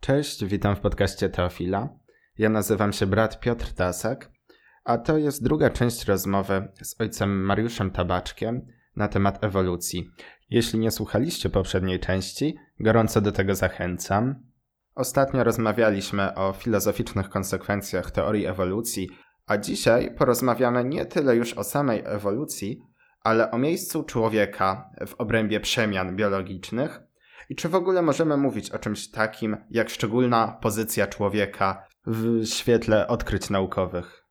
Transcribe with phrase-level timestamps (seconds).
[0.00, 1.88] Cześć, witam w podcaście Teofila.
[2.38, 4.30] Ja nazywam się brat Piotr Tasak,
[4.84, 8.66] a to jest druga część rozmowy z ojcem Mariuszem Tabaczkiem
[8.96, 10.10] na temat ewolucji.
[10.50, 14.34] Jeśli nie słuchaliście poprzedniej części, gorąco do tego zachęcam.
[14.94, 19.08] Ostatnio rozmawialiśmy o filozoficznych konsekwencjach teorii ewolucji,
[19.46, 22.82] a dzisiaj porozmawiamy nie tyle już o samej ewolucji,
[23.24, 27.09] ale o miejscu człowieka w obrębie przemian biologicznych
[27.50, 33.08] i czy w ogóle możemy mówić o czymś takim jak szczególna pozycja człowieka w świetle
[33.08, 34.26] odkryć naukowych.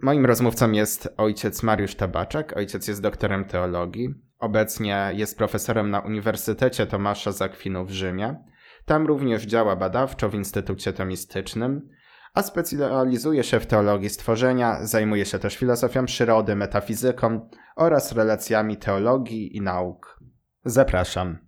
[0.00, 2.56] Moim rozmówcą jest ojciec Mariusz Tabaczek.
[2.56, 4.14] Ojciec jest doktorem teologii.
[4.38, 8.44] Obecnie jest profesorem na Uniwersytecie Tomasza Zakwinu w Rzymie.
[8.84, 11.88] Tam również działa badawczo w Instytucie Tomistycznym,
[12.34, 19.56] a specjalizuje się w teologii stworzenia, zajmuje się też filozofią przyrody, metafizyką oraz relacjami teologii
[19.56, 20.20] i nauk.
[20.64, 21.45] Zapraszam.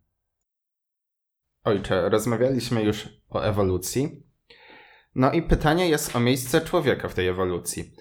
[1.69, 4.23] Ojcze, rozmawialiśmy już o ewolucji.
[5.15, 7.93] No i pytanie jest o miejsce człowieka w tej ewolucji.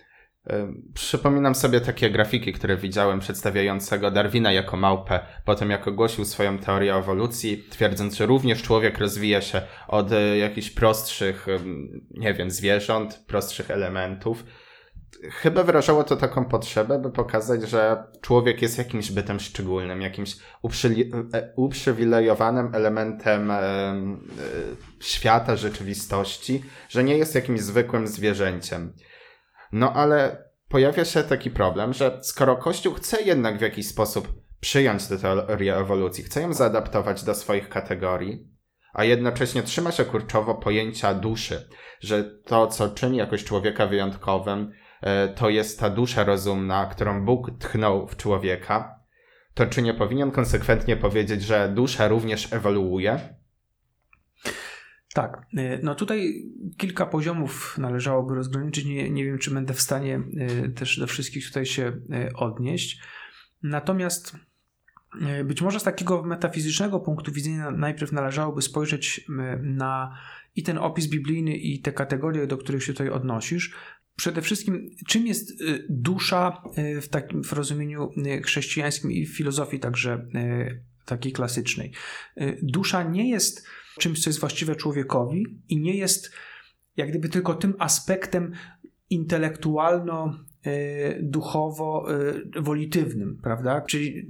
[0.93, 6.95] Przypominam sobie takie grafiki, które widziałem przedstawiającego Darwina jako małpę, potem jak ogłosił swoją teorię
[6.95, 11.47] ewolucji, twierdząc, że również człowiek rozwija się od e, jakichś prostszych,
[12.11, 14.43] nie wiem, zwierząt, prostszych elementów.
[15.31, 20.35] Chyba wyrażało to taką potrzebę, by pokazać, że człowiek jest jakimś bytem szczególnym, jakimś
[21.33, 23.61] e, uprzywilejowanym elementem e,
[24.99, 28.93] świata, rzeczywistości, że nie jest jakimś zwykłym zwierzęciem.
[29.71, 34.27] No ale pojawia się taki problem, że skoro Kościół chce jednak w jakiś sposób
[34.59, 38.47] przyjąć tę teorię ewolucji, chce ją zaadaptować do swoich kategorii,
[38.93, 41.69] a jednocześnie trzyma się kurczowo pojęcia duszy,
[41.99, 44.71] że to, co czyni jakoś człowieka wyjątkowym,
[45.35, 48.99] to jest ta dusza rozumna, którą Bóg tchnął w człowieka,
[49.53, 53.19] to czy nie powinien konsekwentnie powiedzieć, że dusza również ewoluuje?
[55.13, 56.33] Tak, y, no tutaj
[56.77, 58.85] kilka poziomów należałoby rozgraniczyć.
[58.85, 60.21] Nie, nie wiem, czy będę w stanie
[60.65, 61.93] y, też do wszystkich tutaj się
[62.35, 63.01] odnieść.
[63.63, 64.37] Natomiast
[65.45, 69.25] być może z takiego metafizycznego punktu widzenia najpierw należałoby spojrzeć
[69.61, 70.17] na
[70.55, 73.75] i ten opis biblijny, i te kategorie, do których się tutaj odnosisz.
[74.17, 76.61] Przede wszystkim, czym jest dusza
[77.01, 78.09] w takim w rozumieniu
[78.43, 80.27] chrześcijańskim i filozofii także
[81.05, 81.93] takiej klasycznej.
[82.61, 83.67] Dusza nie jest
[83.99, 86.31] czymś, co jest właściwe człowiekowi i nie jest
[86.97, 88.51] jak gdyby tylko tym aspektem
[89.09, 92.07] intelektualno e, duchowo
[92.55, 92.61] e,
[93.41, 93.81] prawda?
[93.81, 94.29] Czyli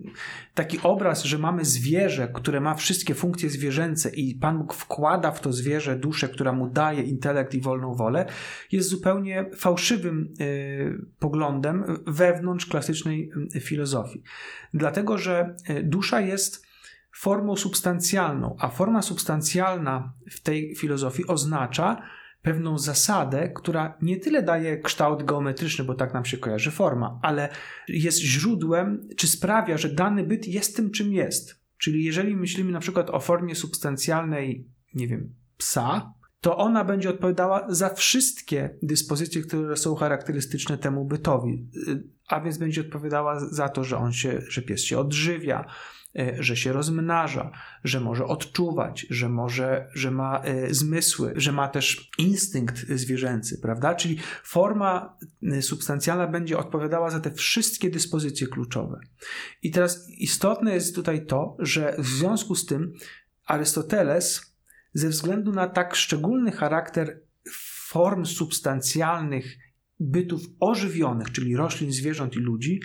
[0.53, 5.41] taki obraz, że mamy zwierzę, które ma wszystkie funkcje zwierzęce i Pan Bóg wkłada w
[5.41, 8.25] to zwierzę duszę, która mu daje intelekt i wolną wolę,
[8.71, 10.45] jest zupełnie fałszywym e,
[11.19, 14.23] poglądem wewnątrz klasycznej filozofii.
[14.73, 16.67] Dlatego, że dusza jest
[17.15, 22.01] formą substancjalną, a forma substancjalna w tej filozofii oznacza
[22.47, 27.49] pewną zasadę, która nie tyle daje kształt geometryczny, bo tak nam się kojarzy forma, ale
[27.87, 31.61] jest źródłem, czy sprawia, że dany byt jest tym, czym jest.
[31.77, 37.65] Czyli jeżeli myślimy na przykład o formie substancjalnej, nie wiem, psa, to ona będzie odpowiadała
[37.69, 41.67] za wszystkie dyspozycje, które są charakterystyczne temu bytowi.
[42.27, 45.65] A więc będzie odpowiadała za to, że on się, że pies się odżywia,
[46.39, 47.51] że się rozmnaża,
[47.83, 53.95] że może odczuwać, że, może, że ma e, zmysły, że ma też instynkt zwierzęcy, prawda?
[53.95, 58.99] Czyli forma e, substancjalna będzie odpowiadała za te wszystkie dyspozycje kluczowe.
[59.61, 62.93] I teraz istotne jest tutaj to, że w związku z tym
[63.45, 64.57] Arystoteles,
[64.93, 67.21] ze względu na tak szczególny charakter
[67.87, 69.57] form substancjalnych
[69.99, 72.79] bytów ożywionych, czyli roślin, zwierząt i ludzi,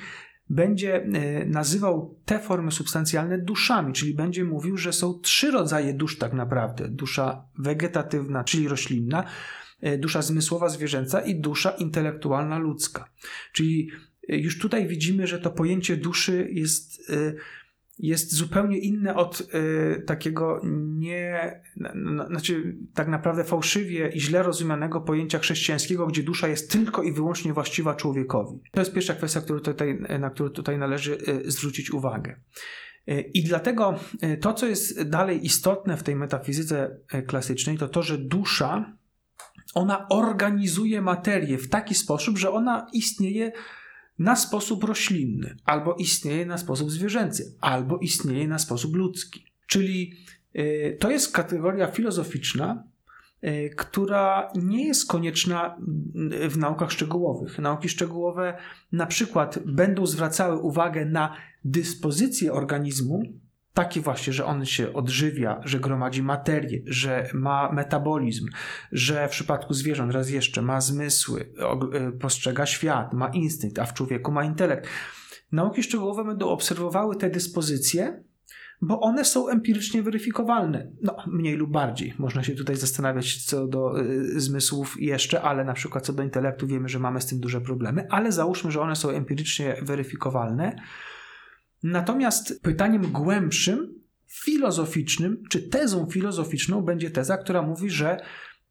[0.53, 6.19] będzie e, nazywał te formy substancjalne duszami, czyli będzie mówił, że są trzy rodzaje dusz
[6.19, 9.25] tak naprawdę: dusza wegetatywna, czyli roślinna,
[9.81, 13.09] e, dusza zmysłowa zwierzęca i dusza intelektualna ludzka.
[13.53, 13.91] Czyli
[14.29, 17.13] e, już tutaj widzimy, że to pojęcie duszy jest
[18.03, 21.63] jest zupełnie inne od y, takiego nie,
[22.27, 27.53] znaczy tak naprawdę fałszywie i źle rozumianego pojęcia chrześcijańskiego, gdzie dusza jest tylko i wyłącznie
[27.53, 28.61] właściwa człowiekowi.
[28.73, 32.37] To jest pierwsza kwestia, tutaj, na którą tutaj należy y, zwrócić uwagę.
[33.09, 37.89] Y, I dlatego y, to, co jest dalej istotne w tej metafizyce y, klasycznej, to
[37.89, 38.93] to, że dusza
[39.75, 43.53] ona organizuje materię w taki sposób, że ona istnieje
[44.23, 49.47] na sposób roślinny, albo istnieje na sposób zwierzęcy, albo istnieje na sposób ludzki.
[49.67, 50.13] Czyli
[50.57, 52.85] y, to jest kategoria filozoficzna,
[53.45, 55.77] y, która nie jest konieczna
[56.45, 57.59] y, w naukach szczegółowych.
[57.59, 58.59] Nauki szczegółowe
[58.93, 63.23] na przykład będą zwracały uwagę na dyspozycję organizmu,
[63.75, 68.49] takie właśnie, że on się odżywia, że gromadzi materię, że ma metabolizm,
[68.93, 73.95] że w przypadku zwierząt raz jeszcze ma zmysły, y, postrzega świat, ma instynkt, a w
[73.95, 74.89] człowieku ma intelekt.
[75.53, 78.25] Nauki szczegółowe będą obserwowały te dyspozycje,
[78.83, 80.93] bo one są empirycznie weryfikowalne.
[81.03, 82.15] No, mniej lub bardziej.
[82.19, 86.67] Można się tutaj zastanawiać co do y, zmysłów jeszcze, ale na przykład co do intelektu
[86.67, 90.77] wiemy, że mamy z tym duże problemy, ale załóżmy, że one są empirycznie weryfikowalne.
[91.83, 94.03] Natomiast pytaniem głębszym,
[94.33, 98.21] filozoficznym, czy tezą filozoficzną będzie teza, która mówi, że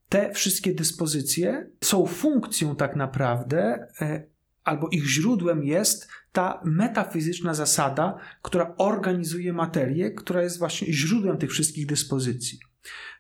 [0.10, 4.24] te wszystkie dyspozycje są funkcją tak naprawdę, e,
[4.64, 11.52] albo ich źródłem jest ta metafizyczna zasada, która organizuje materię, która jest właśnie źródłem tych
[11.52, 12.60] wszystkich dyspozycji.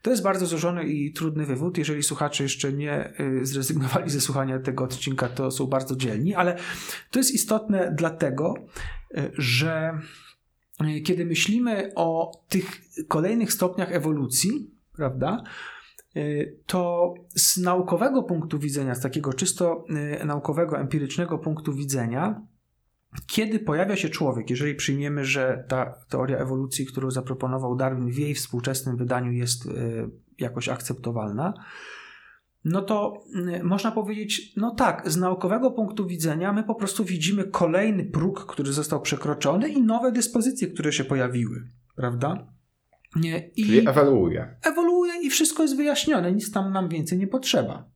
[0.02, 1.78] To jest bardzo złożony i trudny wywód.
[1.78, 6.58] Jeżeli słuchacze jeszcze nie y, zrezygnowali ze słuchania tego odcinka, to są bardzo dzielni, ale
[7.12, 8.54] to jest istotne dlatego,
[9.38, 10.00] że
[10.98, 15.44] y, kiedy myślimy o tych kolejnych stopniach ewolucji, prawda,
[16.66, 19.86] to z naukowego punktu widzenia, z takiego czysto
[20.26, 22.42] naukowego, empirycznego punktu widzenia,
[23.28, 28.36] kiedy pojawia się człowiek, jeżeli przyjmiemy, że ta teoria ewolucji, którą zaproponował Darwin w jej
[28.36, 29.70] współczesnym wydaniu jest e,
[30.40, 31.54] jakoś akceptowalna,
[32.64, 33.24] no to
[33.54, 38.46] e, można powiedzieć, no tak, z naukowego punktu widzenia my po prostu widzimy kolejny próg,
[38.46, 42.48] który został przekroczony i nowe dyspozycje, które się pojawiły, prawda?
[43.16, 44.56] Nie, i Czyli ewoluuje.
[44.64, 47.90] Ewoluuje i wszystko jest wyjaśnione, nic tam nam więcej nie potrzeba.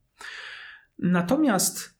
[0.98, 1.96] Natomiast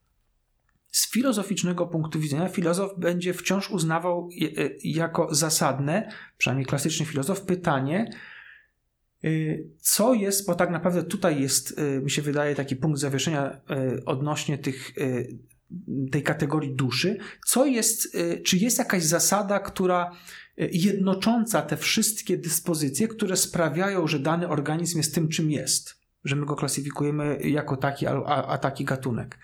[0.90, 4.28] z filozoficznego punktu widzenia filozof będzie wciąż uznawał
[4.58, 8.10] e, jako zasadne, przynajmniej klasyczny filozof, pytanie,
[9.80, 13.60] co jest, bo tak naprawdę tutaj jest, e, mi się wydaje, taki punkt zawieszenia
[14.06, 14.92] odnośnie tych,
[16.12, 20.12] tej kategorii duszy, co jest, czy jest jakaś zasada, która
[20.56, 25.96] jednocząca te wszystkie dyspozycje, które sprawiają, że dany organizm jest tym, czym jest
[26.26, 29.38] że my go klasyfikujemy jako taki, a, a, taki gatunek.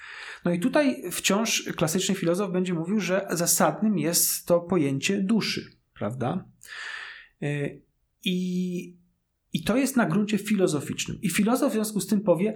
[0.44, 6.44] No i tutaj wciąż klasyczny filozof będzie mówił, że zasadnym jest to pojęcie duszy, prawda?
[8.24, 8.96] I,
[9.52, 11.18] I to jest na gruncie filozoficznym.
[11.22, 12.54] I filozof w związku z tym powie,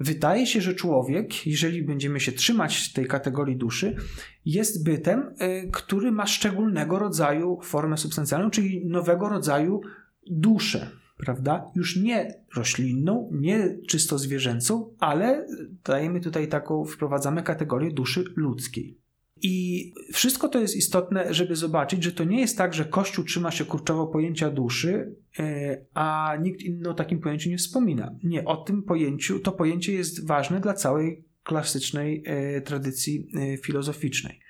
[0.00, 3.96] Wydaje się, że człowiek, jeżeli będziemy się trzymać tej kategorii duszy,
[4.44, 9.80] jest bytem, e, który ma szczególnego rodzaju formę substancjalną, czyli nowego rodzaju
[10.26, 11.70] duszę prawda?
[11.74, 15.46] Już nie roślinną, nie czysto zwierzęcą, ale
[15.84, 18.98] dajemy tutaj taką, wprowadzamy kategorię duszy ludzkiej.
[19.42, 23.50] I wszystko to jest istotne, żeby zobaczyć, że to nie jest tak, że Kościół trzyma
[23.50, 28.14] się kurczowo pojęcia duszy, e, a nikt inny o takim pojęciu nie wspomina.
[28.22, 34.40] Nie, o tym pojęciu, to pojęcie jest ważne dla całej klasycznej e, tradycji e, filozoficznej.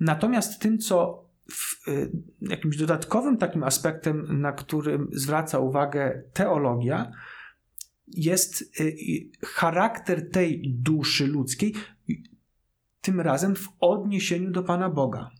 [0.00, 1.26] Natomiast tym, co
[2.40, 7.12] jakimś dodatkowym takim aspektem, na którym zwraca uwagę teologia,
[8.08, 8.72] jest
[9.44, 11.74] charakter tej duszy ludzkiej,
[13.06, 15.30] tym razem w odniesieniu do Pana Boga.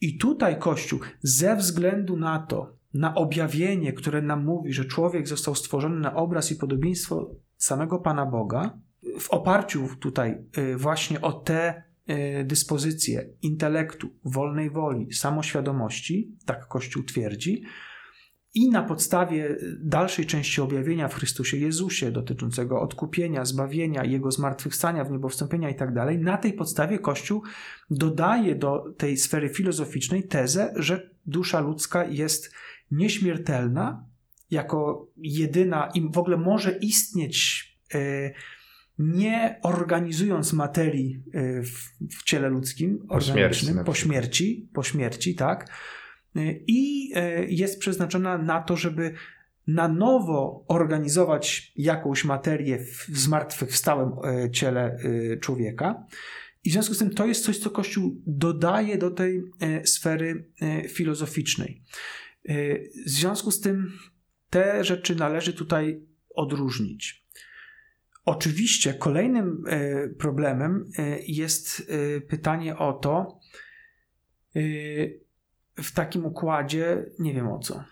[0.00, 5.54] I tutaj Kościół, ze względu na to, na objawienie, które nam mówi, że człowiek został
[5.54, 8.78] stworzony na obraz i podobieństwo samego Pana Boga,
[9.20, 17.02] w oparciu tutaj y, właśnie o te E, dyspozycje intelektu, wolnej woli, samoświadomości, tak Kościół
[17.02, 17.62] twierdzi,
[18.54, 25.10] i na podstawie dalszej części objawienia w Chrystusie Jezusie dotyczącego odkupienia, zbawienia, Jego zmartwychwstania, w
[25.10, 27.42] niebo wstąpienia i tak dalej, na tej podstawie Kościół
[27.90, 32.52] dodaje do tej sfery filozoficznej tezę, że dusza ludzka jest
[32.90, 34.04] nieśmiertelna,
[34.50, 38.32] jako jedyna i w ogóle może istnieć yy,
[38.98, 45.34] nie organizując materii y, w, w ciele ludzkim, po organicznym, śmierci, po śmierci, po śmierci,
[45.34, 45.70] tak.
[46.36, 49.14] Y, I y, jest przeznaczona na to, żeby
[49.66, 54.10] na nowo organizować jakąś materię w zmartwychwstałym
[54.52, 54.98] ciele
[55.40, 56.06] człowieka.
[56.64, 59.42] I w związku z tym to jest coś, co Kościół dodaje do tej
[59.84, 60.50] sfery
[60.88, 61.82] filozoficznej.
[63.06, 63.92] W związku z tym
[64.50, 66.00] te rzeczy należy tutaj
[66.34, 67.26] odróżnić.
[68.24, 73.40] Oczywiście kolejnym e, problemem e, jest e, pytanie o to,
[75.76, 77.84] w takim układzie, nie wiem o co,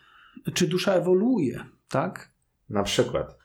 [0.55, 2.31] czy dusza ewoluuje, tak?
[2.69, 3.39] Na przykład.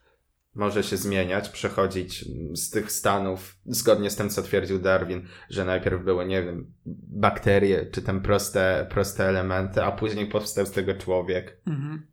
[0.56, 6.04] Może się zmieniać, przechodzić z tych stanów, zgodnie z tym, co twierdził Darwin, że najpierw
[6.04, 6.74] były, nie wiem,
[7.08, 11.62] bakterie, czy tam proste, proste elementy, a później powstał z tego człowiek.
[11.68, 12.08] Mhm.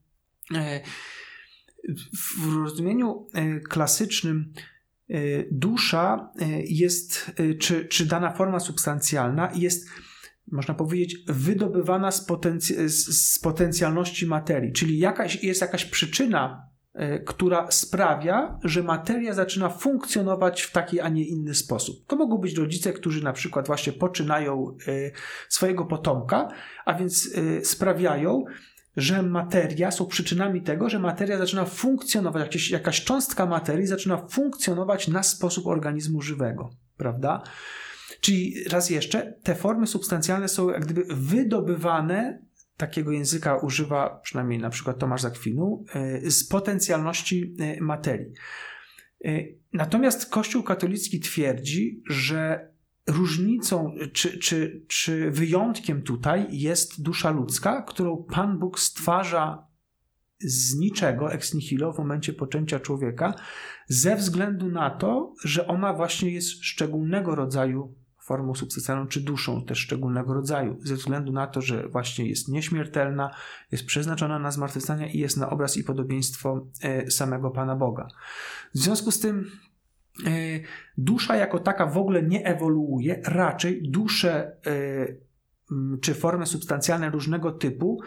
[2.38, 4.52] W rozumieniu e, klasycznym
[5.08, 5.14] e,
[5.50, 9.88] dusza e, jest, czy, czy dana forma substancjalna jest
[10.52, 17.70] można powiedzieć, wydobywana z, potenc- z potencjalności materii, czyli jakaś, jest jakaś przyczyna, y, która
[17.70, 22.06] sprawia, że materia zaczyna funkcjonować w taki, a nie inny sposób.
[22.06, 25.12] To mogą być rodzice, którzy na przykład właśnie poczynają y,
[25.48, 26.48] swojego potomka,
[26.84, 27.30] a więc
[27.62, 28.44] sprawiają,
[28.96, 35.08] że materia są przyczynami tego, że materia zaczyna funkcjonować, jakieś, jakaś cząstka materii zaczyna funkcjonować
[35.08, 37.42] na sposób organizmu żywego, prawda?
[38.20, 42.42] Czyli raz jeszcze, te formy substancjalne są jak gdyby wydobywane,
[42.76, 48.32] takiego języka używa przynajmniej na przykład Tomasz Zakwinu, e, z potencjalności e, materii.
[49.24, 49.30] E,
[49.72, 52.70] natomiast Kościół katolicki twierdzi, że
[53.06, 59.66] różnicą czy, czy, czy wyjątkiem tutaj jest dusza ludzka, którą Pan Bóg stwarza
[60.40, 63.34] z niczego, ex nihilo, w momencie poczęcia człowieka,
[63.88, 67.94] ze względu na to, że ona właśnie jest szczególnego rodzaju
[68.30, 73.30] formą substancjalną, czy duszą też szczególnego rodzaju, ze względu na to, że właśnie jest nieśmiertelna,
[73.72, 78.08] jest przeznaczona na zmartwychwstanie i jest na obraz i podobieństwo e, samego Pana Boga.
[78.74, 79.50] W związku z tym
[80.26, 80.30] e,
[80.98, 88.00] dusza jako taka w ogóle nie ewoluuje, raczej dusze e, czy formy substancjalne różnego typu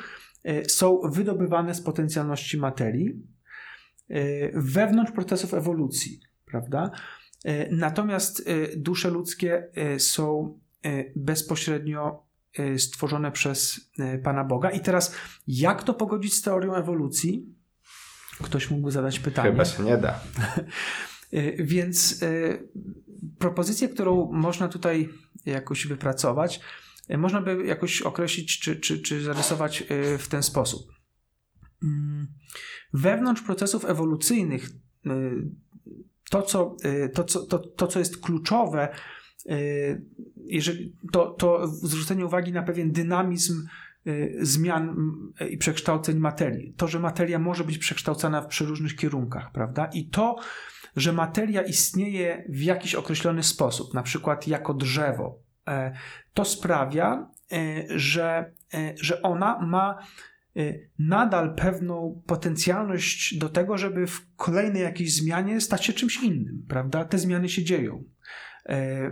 [0.67, 3.27] są wydobywane z potencjalności materii
[4.53, 6.91] wewnątrz procesów ewolucji, prawda?
[7.43, 10.59] E, natomiast e, dusze ludzkie e, są
[11.15, 12.23] bezpośrednio
[12.77, 13.91] stworzone przez
[14.23, 14.71] Pana Boga.
[14.71, 15.15] I teraz,
[15.47, 17.55] jak to pogodzić z teorią ewolucji?
[18.43, 19.51] Ktoś mógłby zadać pytanie.
[19.51, 20.19] Chyba się nie da.
[21.59, 22.19] Więc
[23.39, 25.09] propozycję, którą można tutaj
[25.45, 26.59] jakoś wypracować,
[27.17, 29.83] można by jakoś określić czy, czy, czy zarysować
[30.19, 30.91] w ten sposób.
[31.83, 32.27] Mm,
[32.93, 34.69] wewnątrz procesów ewolucyjnych
[36.33, 38.89] to, co, y, to, co, to, to, co jest kluczowe,
[39.45, 40.05] y,
[40.45, 43.67] jeżeli, to, to zwrócenie uwagi na pewien dynamizm
[44.07, 44.95] y, zmian
[45.49, 46.73] i przekształceń materii.
[46.77, 49.89] To, że materia może być przekształcana w przeróżnych kierunkach, prawda?
[49.93, 50.35] I to,
[50.95, 55.93] że materia istnieje w jakiś określony sposób, na przykład jako drzewo, e,
[56.33, 59.97] to sprawia, e, że, e, że ona ma
[60.99, 67.05] nadal pewną potencjalność do tego, żeby w kolejnej jakiejś zmianie stać się czymś innym, prawda?
[67.05, 68.03] Te zmiany się dzieją.
[68.69, 69.11] E,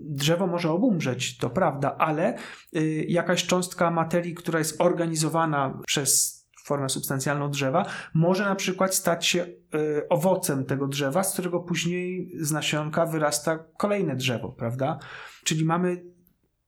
[0.00, 2.36] drzewo może obumrzeć, to prawda, ale
[2.76, 9.26] y, jakaś cząstka materii, która jest organizowana przez formę substancjalną drzewa, może na przykład stać
[9.26, 14.98] się y, owocem tego drzewa, z którego później z nasionka wyrasta kolejne drzewo, prawda?
[15.44, 16.04] Czyli mamy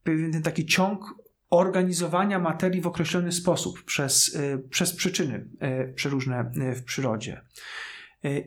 [0.03, 1.15] pewien taki ciąg
[1.51, 5.49] organizowania materii w określony sposób przez, y, przez przyczyny
[5.91, 7.43] y, przeróżne y, w przyrodzie.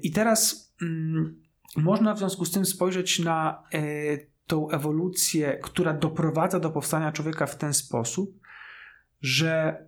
[0.04, 1.42] I teraz mm,
[1.78, 3.64] można w związku z tym spojrzeć na
[4.48, 8.40] tą ewolucję, która doprowadza do powstania człowieka w ten sposób,
[9.22, 9.86] że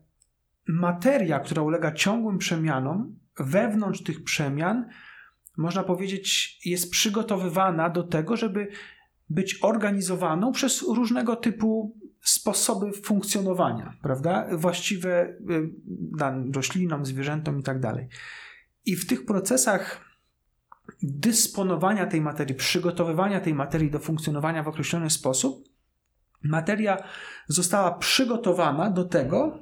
[0.67, 4.89] materia, która ulega ciągłym przemianom, wewnątrz tych przemian,
[5.57, 8.67] można powiedzieć, jest przygotowywana do tego, żeby
[9.29, 14.47] być organizowaną przez różnego typu sposoby funkcjonowania, prawda?
[14.51, 18.07] Właściwe y, roślinom, zwierzętom i tak dalej.
[18.85, 20.01] I w tych procesach
[21.03, 25.69] dysponowania tej materii, przygotowywania tej materii do funkcjonowania w określony sposób,
[26.43, 26.97] materia
[27.47, 29.59] została przygotowana do tego,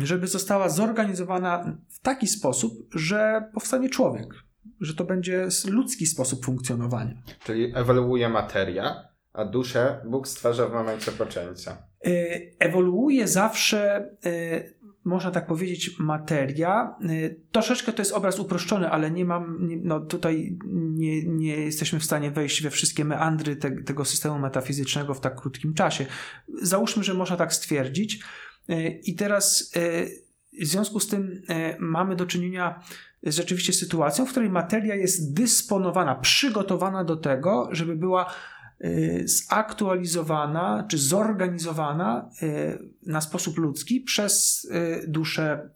[0.00, 4.34] żeby została zorganizowana w taki sposób, że powstanie człowiek,
[4.80, 7.22] że to będzie ludzki sposób funkcjonowania.
[7.44, 11.76] Czyli ewoluuje materia, a duszę Bóg stwarza w momencie poczęcia.
[12.06, 12.10] E,
[12.58, 14.64] ewoluuje zawsze, e,
[15.04, 16.96] można tak powiedzieć, materia.
[17.02, 22.04] E, troszeczkę to jest obraz uproszczony, ale nie mam, no tutaj nie, nie jesteśmy w
[22.04, 26.06] stanie wejść we wszystkie meandry te, tego systemu metafizycznego w tak krótkim czasie.
[26.62, 28.24] Załóżmy, że można tak stwierdzić.
[29.04, 29.72] I teraz
[30.60, 31.42] w związku z tym
[31.78, 32.80] mamy do czynienia
[33.22, 38.61] z rzeczywiście sytuacją, w której materia jest dysponowana, przygotowana do tego, żeby była Y,
[39.24, 45.70] zaktualizowana czy zorganizowana y, na sposób ludzki przez y, duszę,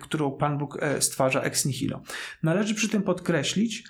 [0.00, 2.02] którą Pan Bóg stwarza ex nihilo.
[2.42, 3.84] Należy przy tym podkreślić,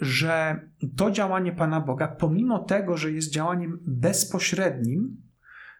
[0.00, 0.60] że
[0.96, 5.22] to działanie Pana Boga, pomimo tego, że jest działaniem bezpośrednim,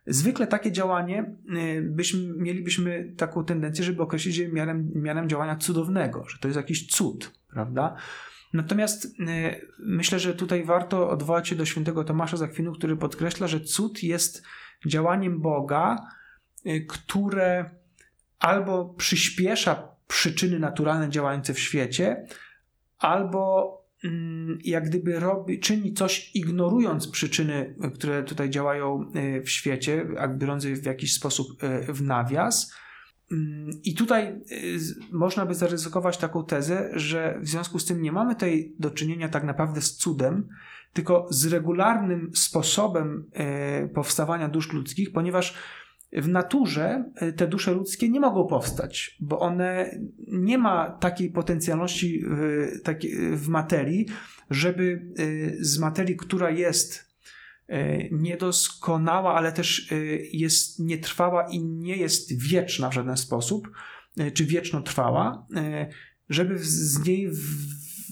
[0.07, 1.37] zwykle takie działanie
[1.83, 6.87] byśmy, mielibyśmy taką tendencję, żeby określić je miarem, miarem działania cudownego, że to jest jakiś
[6.87, 7.97] cud, prawda?
[8.53, 9.11] Natomiast y,
[9.79, 14.43] myślę, że tutaj warto odwołać się do świętego Tomasza Zakwinu, który podkreśla, że cud jest
[14.87, 15.97] działaniem Boga,
[16.67, 17.71] y, które
[18.39, 22.27] albo przyspiesza przyczyny naturalne działające w świecie,
[22.99, 23.73] albo
[24.05, 29.13] mm, jak gdyby robi, czyni coś ignorując przyczyny, które tutaj działają
[29.45, 31.47] w świecie, biorąc je w jakiś sposób
[31.89, 32.73] w nawias.
[33.33, 34.41] Mm, I tutaj
[35.13, 39.29] można by zaryzykować taką tezę, że w związku z tym nie mamy tutaj do czynienia
[39.29, 40.49] tak naprawdę z cudem,
[40.93, 43.31] tylko z regularnym sposobem
[43.95, 45.59] powstawania dusz ludzkich, ponieważ
[46.13, 52.23] w naturze e, te dusze ludzkie nie mogą powstać, bo one nie ma takiej potencjalności
[53.33, 54.07] w, materii,
[54.51, 57.16] żeby e, z materii, która jest e,
[58.11, 59.93] niedoskonała, ale też
[60.33, 63.69] jest nietrwała i nie jest wieczna w żaden sposób,
[64.35, 65.47] czy wieczno trwała,
[66.29, 67.31] żeby z niej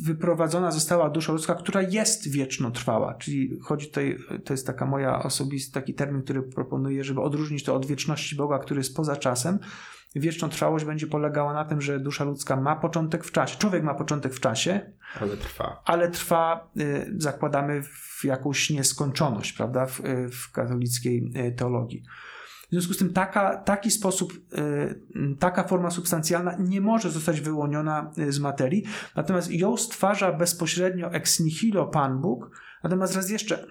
[0.02, 3.14] wyprowadzona została dusza ludzka, która jest wiecznotrwała.
[3.14, 7.74] Czyli chodzi tutaj, to jest taka moja osobisty taki termin, który proponuję, żeby odróżnić to
[7.74, 9.58] od wieczności Boga, który jest poza czasem.
[10.14, 13.58] Wiecznotrwałość będzie polegała na tym, że dusza ludzka ma początek w czasie.
[13.58, 15.82] Człowiek ma początek w czasie, ale trwa.
[15.84, 22.02] Ale trwa, y, zakładamy, w jakąś nieskończoność, prawda, w, y, w katolickiej y, teologii.
[22.68, 24.32] W związku z tym taka, taki sposób,
[25.38, 28.84] taka forma substancjalna nie może zostać wyłoniona z materii,
[29.16, 32.50] natomiast ją stwarza bezpośrednio ex nihilo Pan Bóg.
[32.84, 33.66] Natomiast raz jeszcze,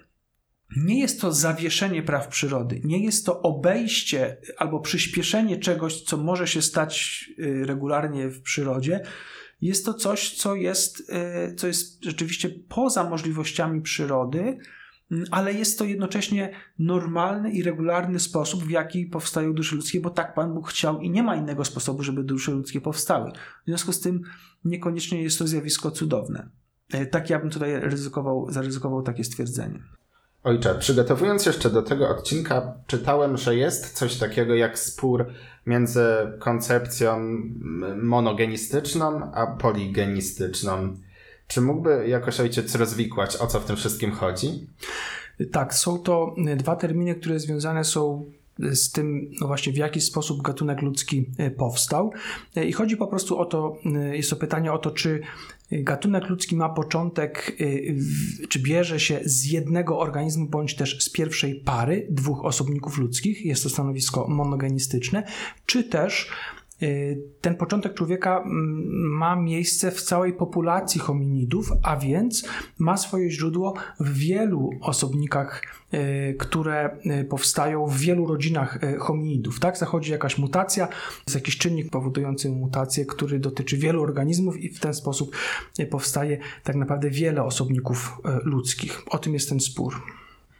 [0.76, 6.46] nie jest to zawieszenie praw przyrody, nie jest to obejście albo przyspieszenie czegoś, co może
[6.46, 9.00] się stać y, regularnie w przyrodzie.
[9.60, 11.12] Jest to coś, co jest,
[11.56, 14.58] co jest rzeczywiście poza możliwościami przyrody,
[15.10, 20.10] Mm, ale jest to jednocześnie normalny i regularny sposób, w jaki powstają dusze ludzkie, bo
[20.10, 23.32] tak Pan Bóg chciał i nie ma innego sposobu, żeby dusze ludzkie powstały.
[23.32, 24.22] W związku z tym
[24.64, 26.48] niekoniecznie jest to zjawisko cudowne.
[26.92, 29.82] E, tak ja bym tutaj ryzykował, zaryzykował takie stwierdzenie.
[30.44, 35.26] Ojcze, przygotowując jeszcze do tego odcinka, czytałem, że jest coś takiego jak spór
[35.66, 36.04] między
[36.38, 37.18] koncepcją
[38.02, 40.96] monogenistyczną a poligenistyczną.
[41.46, 44.66] Czy mógłby jakoś ojciec rozwikłać, o co w tym wszystkim chodzi?
[45.52, 48.24] Tak, są to dwa terminy, które związane są
[48.58, 52.12] z tym, no właśnie, w jaki sposób gatunek ludzki powstał.
[52.66, 53.76] I chodzi po prostu o to,
[54.12, 55.20] jest to pytanie o to, czy
[55.72, 57.56] gatunek ludzki ma początek,
[58.48, 63.62] czy bierze się z jednego organizmu, bądź też z pierwszej pary dwóch osobników ludzkich, jest
[63.62, 65.22] to stanowisko monogenistyczne,
[65.66, 66.30] czy też
[66.63, 66.63] Y,
[67.40, 68.50] ten początek człowieka mm,
[69.10, 75.62] ma miejsce w całej populacji hominidów, a więc ma swoje źródło w wielu osobnikach,
[75.94, 79.60] y, które y, powstają w wielu rodzinach hominidów.
[79.60, 80.88] Tak, zachodzi jakaś mutacja,
[81.26, 85.36] jest jakiś czynnik powodujący mutację, który dotyczy wielu organizmów i w ten sposób
[85.90, 89.02] powstaje tak naprawdę wiele osobników ludzkich.
[89.10, 89.94] O tym jest ten spór.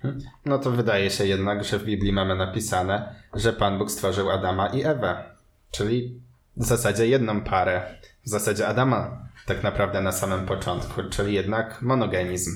[0.05, 0.25] Mhm.
[0.45, 4.67] No to wydaje się jednak, że w Biblii mamy napisane, że Pan Bóg stworzył Adama
[4.67, 5.34] i Ewę.
[5.75, 6.21] Czyli
[6.57, 7.99] w zasadzie jedną parę.
[8.25, 12.51] W zasadzie Adama tak naprawdę na samym początku, czyli jednak monogenizm.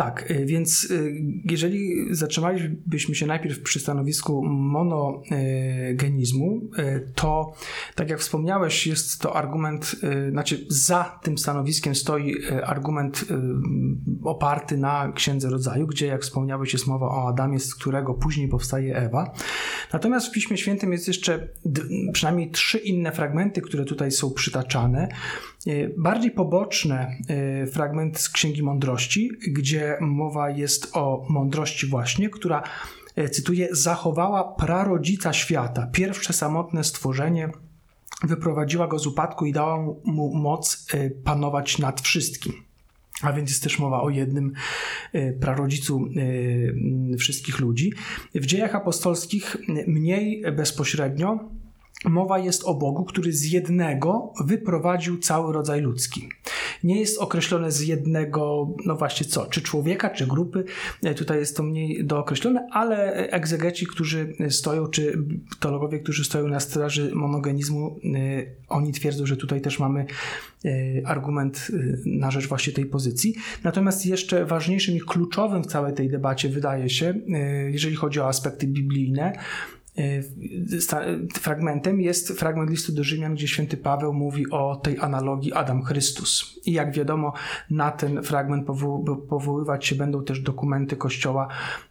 [0.00, 7.52] Tak, y, więc y, jeżeli zatrzymalibyśmy się najpierw przy stanowisku monogenizmu, y, to
[7.94, 9.96] tak jak wspomniałeś, jest to argument,
[10.30, 12.34] znaczy za tym stanowiskiem stoi
[12.64, 13.24] argument
[14.24, 18.96] oparty na Księdze Rodzaju, gdzie jak wspomniałeś jest mowa o Adamie, z którego później powstaje
[18.96, 19.34] Ewa.
[19.92, 21.48] Natomiast w Piśmie Świętym jest jeszcze
[22.12, 25.08] przynajmniej trzy inne fragmenty, które tutaj są przytaczane.
[25.66, 32.62] E, bardziej poboczne e, fragment z Księgi Mądrości, gdzie mowa jest o mądrości właśnie, która,
[33.16, 37.48] e, cytuję, zachowała prarodzica świata, pierwsze samotne stworzenie,
[38.22, 40.86] wyprowadziła go z upadku i dała mu moc
[41.24, 42.52] panować nad wszystkim.
[43.22, 44.52] A więc jest też mowa o jednym
[45.40, 46.08] prarodzicu
[47.18, 47.92] wszystkich ludzi.
[48.34, 51.50] W dziejach apostolskich mniej bezpośrednio
[52.04, 56.28] Mowa jest o Bogu, który z jednego wyprowadził cały rodzaj ludzki.
[56.84, 60.64] Nie jest określone z jednego, no właśnie co, czy człowieka, czy grupy.
[61.02, 65.18] E, tutaj jest to mniej dookreślone, ale egzegeci, którzy stoją, czy
[65.60, 68.18] teologowie, którzy stoją na straży monogenizmu, e,
[68.68, 70.06] oni twierdzą, że tutaj też mamy
[70.64, 70.70] e,
[71.04, 71.68] argument
[72.06, 73.34] na rzecz właśnie tej pozycji.
[73.64, 77.14] Natomiast jeszcze ważniejszym i kluczowym w całej tej debacie wydaje się,
[77.68, 79.32] jeżeli chodzi o aspekty biblijne,
[81.34, 86.60] fragmentem jest fragment listu do Rzymian, gdzie święty Paweł mówi o tej analogii Adam Chrystus.
[86.64, 87.32] I jak wiadomo,
[87.70, 88.66] na ten fragment
[89.28, 91.48] powoływać się będą też dokumenty Kościoła,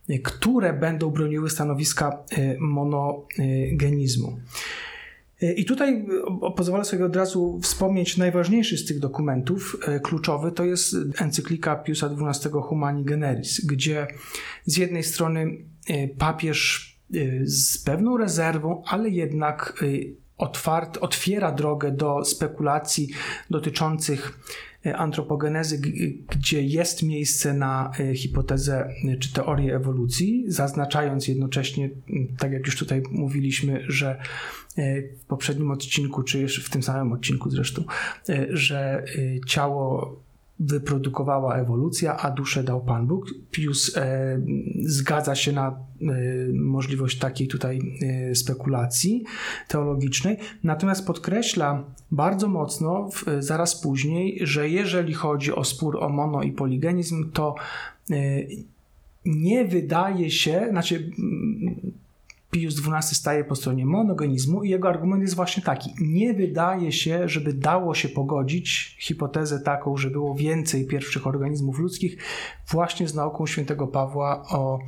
[0.09, 4.39] e, które będą broniły stanowiska e, monogenizmu.
[5.55, 6.05] I tutaj
[6.55, 12.51] pozwolę sobie od razu wspomnieć najważniejszy z tych dokumentów, kluczowy, to jest encyklika Piusa XII
[12.51, 14.07] Humani Generis, gdzie
[14.65, 15.57] z jednej strony
[16.17, 16.98] papież Y,
[17.43, 23.09] z pewną rezerwą, ale jednak y, otwart, otwiera drogę do spekulacji
[23.49, 24.39] dotyczących
[24.85, 25.81] e, antropogenezy,
[26.29, 31.89] gdzie jest miejsce na hipotezę czy teorię ewolucji, zaznaczając jednocześnie,
[32.37, 34.21] tak jak już tutaj mówiliśmy, że
[35.21, 37.83] w poprzednim odcinku, czy jeszcze w tym samym odcinku zresztą,
[38.49, 39.05] że
[39.47, 40.15] ciało
[40.59, 43.25] wyprodukowała ewolucja, a duszę dał Pan Bóg.
[43.51, 44.41] Pius e,
[44.81, 45.75] zgadza się na e,
[46.53, 49.23] możliwość takiej tutaj e, spekulacji
[49.67, 56.43] teologicznej, natomiast podkreśla bardzo mocno w, zaraz później, że jeżeli chodzi o spór o mono
[56.43, 57.55] i poligenizm, to
[58.11, 58.15] e,
[59.25, 61.11] nie wydaje się, znaczy
[62.51, 65.93] Pius XII staje po stronie monogenizmu i jego argument jest właśnie taki.
[66.01, 72.17] Nie wydaje się, żeby dało się pogodzić hipotezę taką, że było więcej pierwszych organizmów ludzkich
[72.67, 74.79] właśnie z nauką świętego Pawła o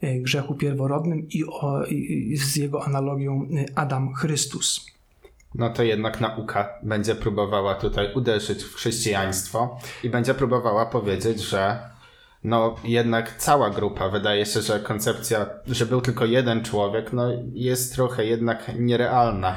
[0.00, 4.86] e, grzechu pierworodnym i, o, i z jego analogią e, Adam Chrystus.
[5.54, 11.93] No to jednak nauka będzie próbowała tutaj uderzyć w chrześcijaństwo i będzie próbowała powiedzieć, że
[12.44, 17.94] no jednak cała grupa, wydaje się, że koncepcja, że był tylko jeden człowiek, no jest
[17.94, 19.54] trochę jednak nierealna.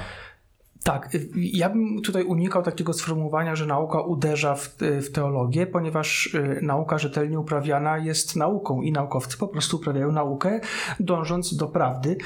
[0.83, 6.59] Tak, ja bym tutaj unikał takiego sformułowania, że nauka uderza w, w, teologię, ponieważ y,
[6.61, 10.59] nauka rzetelnie uprawiana jest nauką i naukowcy po prostu uprawiają naukę,
[10.99, 12.17] dążąc do prawdy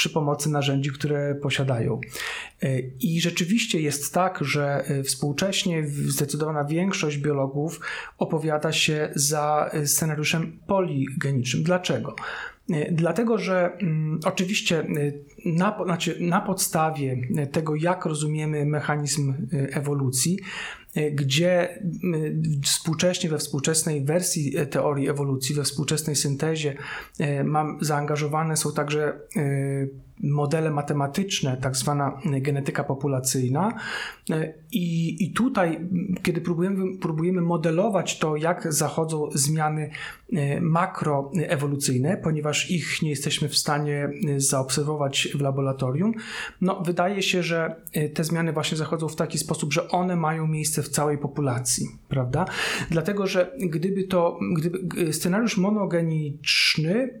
[0.00, 2.00] przy pomocy narzędzi, które posiadają.
[2.62, 7.80] E, I rzeczywiście jest tak, że e, współcześnie zdecydowana większość biologów
[8.18, 11.62] opowiada się za e, scenariuszem poligenicznym.
[11.62, 12.16] Dlaczego?
[12.92, 14.86] Dlatego, że mm, oczywiście
[15.44, 17.16] na, znaczy na podstawie
[17.52, 20.38] tego, jak rozumiemy mechanizm ewolucji,
[21.12, 21.82] gdzie
[22.64, 26.76] współcześnie we współczesnej wersji teorii ewolucji, we współczesnej syntezie
[27.44, 29.20] mam zaangażowane są także
[30.22, 33.74] modele matematyczne, tak zwana genetyka populacyjna.
[34.72, 35.88] I, I tutaj,
[36.22, 39.90] kiedy próbujemy, próbujemy modelować to, jak zachodzą zmiany
[40.32, 46.12] e, makroewolucyjne, ponieważ ich nie jesteśmy w stanie zaobserwować w laboratorium,
[46.60, 47.76] no, wydaje się, że
[48.14, 52.44] te zmiany właśnie zachodzą w taki sposób, że one mają miejsce w całej populacji, prawda?
[52.90, 57.20] Dlatego, że gdyby to, gdyby scenariusz monogeniczny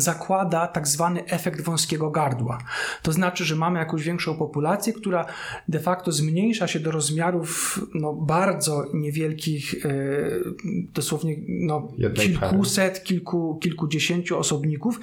[0.00, 2.58] zakłada tak zwany efekt wąskiego gardła.
[3.02, 5.26] To znaczy, że mamy jakąś większą populację, która
[5.68, 9.90] de facto zmniejsza się do rozmiarów no, bardzo niewielkich, e,
[10.94, 15.00] dosłownie no, kilkuset, kilku, kilkudziesięciu osobników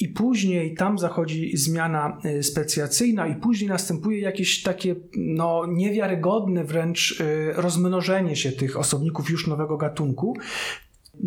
[0.00, 7.20] i później tam zachodzi zmiana e, specjacyjna i później następuje jakieś takie no, niewiarygodne wręcz
[7.20, 10.36] e, rozmnożenie się tych osobników już nowego gatunku.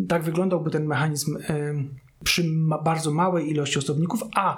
[0.08, 1.38] Tak wyglądałby ten mechanizm
[2.24, 4.56] przy ma bardzo małej ilości osobników, a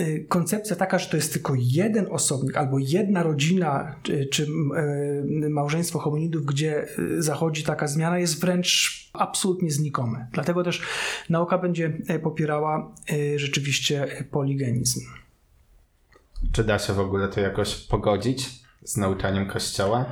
[0.00, 5.50] y, koncepcja taka, że to jest tylko jeden osobnik albo jedna rodzina czy, czy y,
[5.50, 10.28] małżeństwo hominidów, gdzie y, zachodzi taka zmiana, jest wręcz absolutnie znikome.
[10.32, 10.82] Dlatego też
[11.30, 12.94] nauka będzie popierała
[13.36, 15.00] rzeczywiście poligenizm.
[16.52, 18.48] Czy da się w ogóle to jakoś pogodzić
[18.82, 20.04] z nauczaniem Kościoła?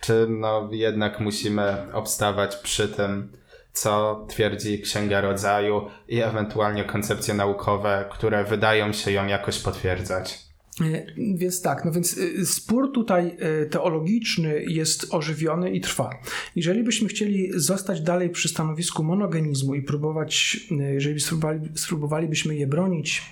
[0.00, 3.32] Czy no jednak musimy obstawać przy tym,
[3.72, 10.50] co twierdzi Księga Rodzaju i ewentualnie koncepcje naukowe, które wydają się ją jakoś potwierdzać.
[10.80, 16.10] E, więc tak, no więc e, spór tutaj e, teologiczny jest ożywiony i trwa.
[16.56, 23.22] Jeżeli byśmy chcieli zostać dalej przy stanowisku monogenizmu i próbować, jeżeli spróbowali, spróbowalibyśmy je bronić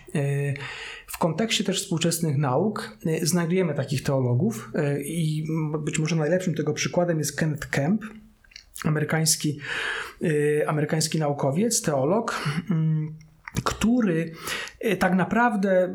[1.07, 4.73] w kontekście też współczesnych nauk, znajdujemy takich teologów
[5.05, 5.47] i
[5.79, 8.03] być może najlepszym tego przykładem jest Kenneth Kemp,
[8.85, 9.61] amerykański,
[10.23, 12.43] y, amerykański naukowiec, teolog.
[12.71, 13.15] Mm,
[13.65, 14.33] który
[14.85, 15.95] y, tak naprawdę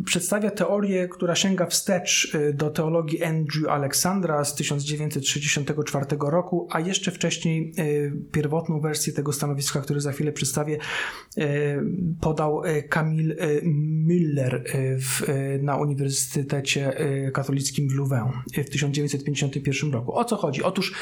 [0.00, 6.80] y, przedstawia teorię, która sięga wstecz y, do teologii Andrew Alexandra z 1964 roku, a
[6.80, 7.74] jeszcze wcześniej
[8.32, 10.78] pierwotną wersję tego stanowiska, który za chwilę przedstawię,
[12.20, 13.34] podał Camille
[14.06, 14.62] Müller
[14.98, 15.22] w,
[15.62, 16.92] na Uniwersytecie
[17.34, 20.14] Katolickim w Louvain w 1951 roku.
[20.14, 20.62] O co chodzi?
[20.62, 20.94] Otóż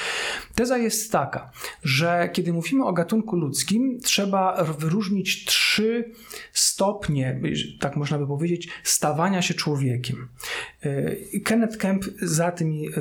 [0.55, 1.51] teza jest taka,
[1.83, 6.00] że kiedy mówimy o gatunku ludzkim, trzeba wyróżnić trzy
[6.53, 7.41] stopnie,
[7.81, 10.29] tak można by powiedzieć, stawania się człowiekiem.
[10.83, 12.93] E, Kenneth Kemp za tymi e,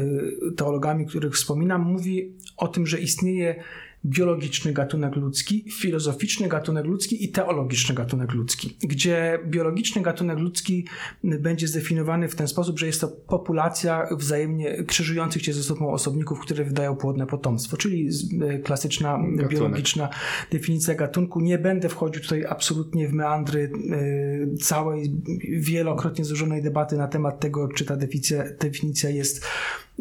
[0.58, 3.64] teologami, których wspominam, mówi o tym, że istnieje
[4.06, 10.88] biologiczny gatunek ludzki, filozoficzny gatunek ludzki i teologiczny gatunek ludzki, gdzie biologiczny gatunek ludzki
[11.24, 16.40] będzie zdefiniowany w ten sposób, że jest to populacja wzajemnie krzyżujących się ze sobą osobników,
[16.40, 18.10] które wydają płodne potomstwo, czyli
[18.42, 19.50] e, klasyczna gatunek.
[19.52, 20.10] biologiczna
[20.52, 21.40] definicja gatunku.
[21.40, 25.16] Nie będę wchodził tutaj absolutnie w meandry e, całej
[25.50, 29.46] wielokrotnie złożonej debaty na temat tego, czy ta definicja, definicja jest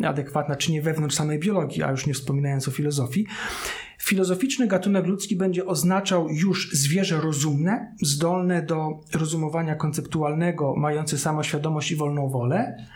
[0.04, 3.26] adekwatna, czy nie wewnątrz samej biologii, a już nie wspominając o filozofii.
[3.98, 11.96] Filozoficzny gatunek ludzki będzie oznaczał już zwierzę rozumne, zdolne do rozumowania konceptualnego, mające samoświadomość i
[11.96, 12.86] wolną wolę,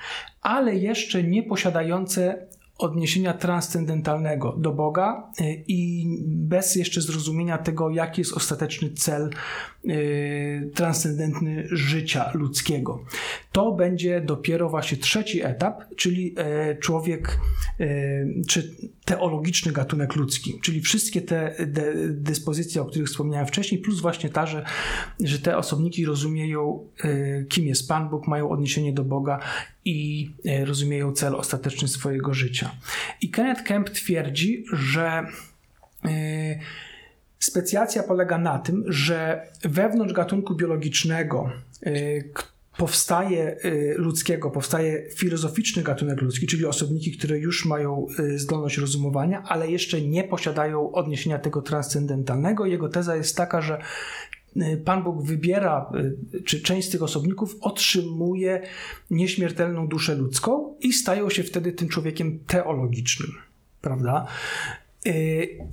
[0.43, 2.47] ale jeszcze nie posiadające
[2.79, 9.31] odniesienia transcendentalnego do Boga y, i bez jeszcze zrozumienia tego, jaki jest ostateczny cel
[10.75, 13.05] transcendentny życia ludzkiego.
[13.53, 17.38] To będzie dopiero właśnie trzeci etap, czyli e, człowiek,
[17.81, 17.87] e,
[18.49, 21.55] czy teologiczny gatunek ludzki, czyli wszystkie te
[22.09, 24.64] dyspozycje, o których wspomniałem wcześniej, plus właśnie ta, że,
[25.21, 29.38] że te osobniki rozumieją, e, kim jest Pan Bóg, mają odniesienie do Boga
[29.85, 30.31] i
[30.64, 32.71] rozumieją cel ostateczny swojego życia.
[33.21, 35.27] I Kenneth Kemp twierdzi, że
[37.44, 41.50] specjacja polega na tym, że wewnątrz gatunku biologicznego,
[42.76, 49.42] powstaje y, ludzkiego, powstaje filozoficzny gatunek ludzki, czyli osobniki, które już mają y, zdolność rozumowania,
[49.42, 52.66] ale jeszcze nie posiadają odniesienia tego transcendentalnego.
[52.66, 53.78] Jego teza jest taka, że
[54.57, 55.92] y, Pan Bóg wybiera,
[56.44, 58.62] czy część z tych osobników otrzymuje
[59.11, 63.31] nieśmiertelną duszę ludzką i stają się wtedy tym człowiekiem teologicznym,
[63.81, 64.26] prawda?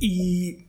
[0.01, 0.68] I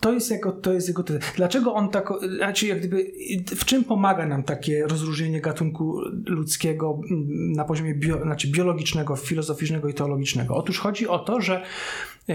[0.00, 1.04] to jest jego, to jest jego
[1.36, 3.12] Dlaczego on tak, znaczy jak gdyby,
[3.46, 9.88] w czym pomaga nam takie rozróżnienie gatunku ludzkiego mm, na poziomie bio, znaczy biologicznego, filozoficznego
[9.88, 10.56] i teologicznego?
[10.56, 11.62] Otóż chodzi o to, że
[12.28, 12.34] e,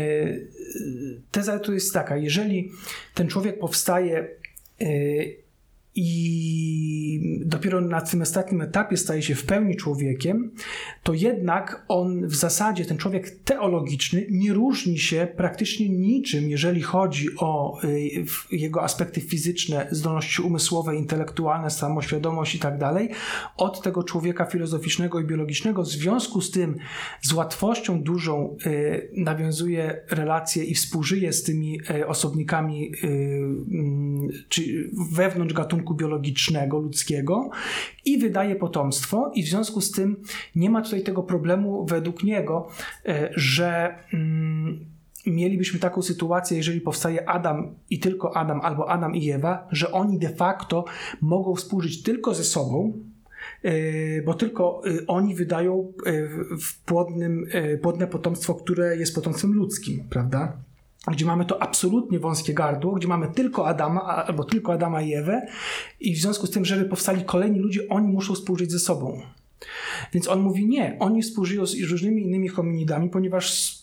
[1.31, 2.71] teza tu jest taka, jeżeli
[3.13, 4.17] ten człowiek powstaje
[4.81, 4.85] e,
[5.95, 10.51] i dopiero na tym ostatnim etapie staje się w pełni człowiekiem,
[11.03, 17.27] to jednak on w zasadzie, ten człowiek teologiczny, nie różni się praktycznie niczym, jeżeli chodzi
[17.37, 23.09] o y, jego aspekty fizyczne, zdolności umysłowe, intelektualne, samoświadomość i tak dalej,
[23.57, 25.83] od tego człowieka filozoficznego i biologicznego.
[25.83, 26.75] W związku z tym
[27.21, 35.53] z łatwością dużą y, nawiązuje relacje i współżyje z tymi y, osobnikami mm, czy wewnątrz
[35.53, 37.49] gatunku gatunku biologicznego, ludzkiego
[38.05, 40.15] i wydaje potomstwo, i w związku z tym
[40.55, 42.67] nie ma tutaj tego problemu według niego,
[43.05, 43.95] e, że.
[44.13, 44.95] Mm,
[45.27, 50.19] mielibyśmy taką sytuację, jeżeli powstaje Adam i tylko Adam, albo Adam i Ewa, że oni
[50.19, 50.85] de facto
[51.21, 52.93] mogą współżyć tylko ze sobą,
[53.63, 53.71] e,
[54.21, 55.93] bo tylko e, oni wydają
[56.61, 57.45] w płodnym,
[57.81, 60.57] płodne potomstwo, które jest potomstwem ludzkim, prawda?
[61.11, 65.47] Gdzie mamy to absolutnie wąskie gardło, gdzie mamy tylko Adama, albo tylko Adama i Ewę
[65.99, 69.21] i w związku z tym, żeby powstali kolejni ludzie, oni muszą współżyć ze sobą.
[70.13, 73.75] Więc on mówi nie, oni współżyją z różnymi innymi hominidami, ponieważ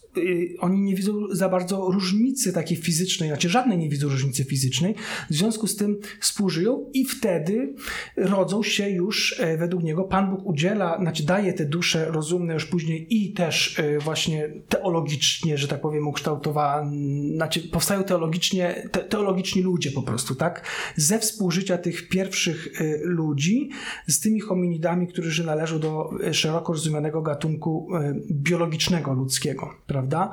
[0.58, 4.94] oni nie widzą za bardzo różnicy takiej fizycznej, znaczy żadnej nie widzą różnicy fizycznej,
[5.30, 7.74] w związku z tym współżyją i wtedy
[8.16, 12.66] rodzą się już e, według niego, Pan Bóg udziela, znaczy daje te dusze rozumne już
[12.66, 16.92] później i też e, właśnie teologicznie, że tak powiem, ukształtowane,
[17.36, 20.66] znaczy powstają teologicznie, te, teologiczni ludzie po prostu, tak?
[20.96, 23.70] Ze współżycia tych pierwszych e, ludzi
[24.06, 27.88] z tymi hominidami, którzy należą do szeroko rozumianego gatunku
[28.30, 30.01] biologicznego ludzkiego, prawda?
[30.02, 30.30] Prawda?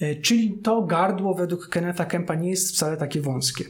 [0.00, 3.64] E, czyli to gardło według Kennetha Kempa nie jest wcale takie wąskie.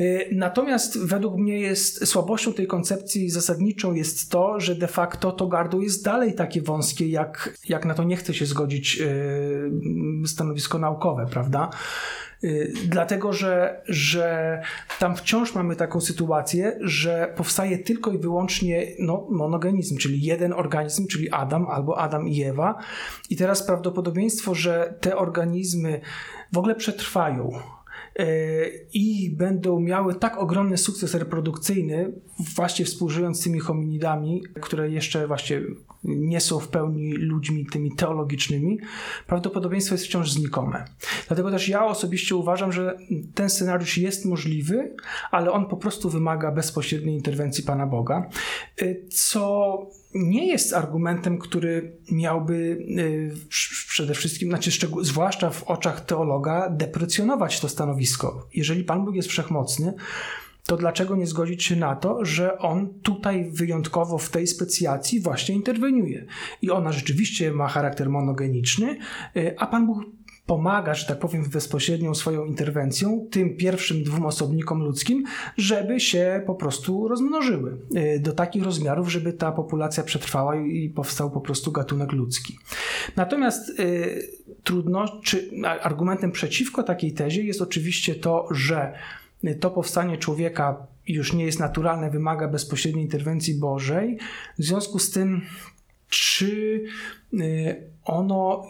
[0.00, 5.46] E, natomiast według mnie jest słabością tej koncepcji zasadniczą jest to, że de facto to
[5.46, 9.06] gardło jest dalej takie wąskie, jak, jak na to nie chce się zgodzić e,
[10.26, 11.70] stanowisko naukowe, prawda?
[12.44, 14.60] Y, dlatego, że, że
[14.98, 21.06] tam wciąż mamy taką sytuację, że powstaje tylko i wyłącznie no, monogenizm, czyli jeden organizm,
[21.06, 22.78] czyli Adam albo Adam i Ewa.
[23.30, 26.00] I teraz prawdopodobieństwo, że te organizmy
[26.52, 27.52] w ogóle przetrwają,
[28.92, 32.12] i będą miały tak ogromny sukces reprodukcyjny,
[32.54, 35.60] właśnie współżyjąc z tymi hominidami, które jeszcze właśnie
[36.04, 38.78] nie są w pełni ludźmi tymi teologicznymi,
[39.26, 40.84] prawdopodobieństwo jest wciąż znikome.
[41.26, 42.98] Dlatego też ja osobiście uważam, że
[43.34, 44.94] ten scenariusz jest możliwy,
[45.30, 48.28] ale on po prostu wymaga bezpośredniej interwencji Pana Boga,
[48.82, 49.78] y, co
[50.14, 53.32] nie jest argumentem, który miałby y,
[53.88, 54.70] przede wszystkim, znaczy
[55.02, 58.48] zwłaszcza w oczach teologa, deprecjonować to stanowisko.
[58.54, 59.94] Jeżeli Pan Bóg jest wszechmocny,
[60.66, 65.54] to dlaczego nie zgodzić się na to, że on tutaj wyjątkowo w tej specjacji właśnie
[65.54, 66.26] interweniuje?
[66.62, 68.96] I ona rzeczywiście ma charakter monogeniczny,
[69.36, 70.04] y, a Pan Bóg
[70.50, 75.24] pomaga, że tak powiem, bezpośrednią swoją interwencją tym pierwszym dwóm osobnikom ludzkim,
[75.56, 81.30] żeby się po prostu rozmnożyły y, do takich rozmiarów, żeby ta populacja przetrwała i powstał
[81.30, 82.58] po prostu gatunek ludzki.
[83.16, 84.28] Natomiast y,
[84.64, 85.50] trudno, czy
[85.82, 88.94] argumentem przeciwko takiej tezie jest oczywiście to, że
[89.60, 94.18] to powstanie człowieka już nie jest naturalne, wymaga bezpośredniej interwencji Bożej.
[94.58, 95.42] W związku z tym,
[96.08, 96.84] czy
[98.04, 98.62] ono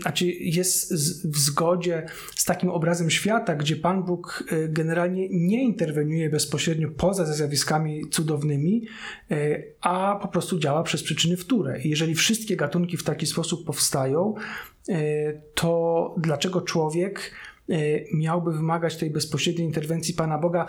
[0.00, 6.30] znaczy jest w zgodzie z takim obrazem świata, gdzie Pan Bóg y, generalnie nie interweniuje
[6.30, 8.86] bezpośrednio poza zjawiskami cudownymi,
[9.30, 11.82] y, a po prostu działa przez przyczyny wtóre.
[11.82, 14.34] I jeżeli wszystkie gatunki w taki sposób powstają,
[15.54, 17.32] to dlaczego człowiek
[18.14, 20.66] miałby wymagać tej bezpośredniej interwencji Pana Boga,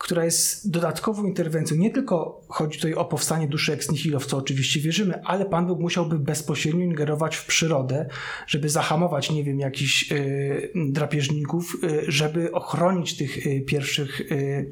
[0.00, 1.76] która jest dodatkową interwencją.
[1.76, 5.66] Nie tylko chodzi tutaj o powstanie duszy ex nihilo, w co oczywiście wierzymy, ale Pan
[5.66, 8.08] Bóg musiałby bezpośrednio ingerować w przyrodę,
[8.46, 14.22] żeby zahamować, nie wiem, jakichś y, drapieżników, y, żeby ochronić tych y, pierwszych,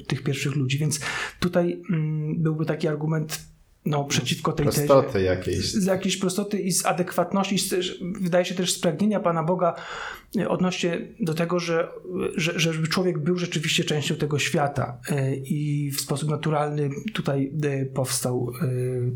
[0.07, 0.79] tych pierwszych ludzi.
[0.79, 1.01] Więc
[1.41, 3.41] tutaj mm, byłby taki argument
[3.87, 5.25] no, przeciwko tej prostoty tezie.
[5.25, 5.73] jakiejś.
[5.73, 7.75] Z jakiejś prostoty i z adekwatności, z,
[8.21, 9.75] wydaje się też z pragnienia Pana Boga
[10.39, 11.89] e, odnośnie do tego, że,
[12.37, 17.87] że, żeby człowiek był rzeczywiście częścią tego świata e, i w sposób naturalny tutaj e,
[17.87, 18.53] powstał,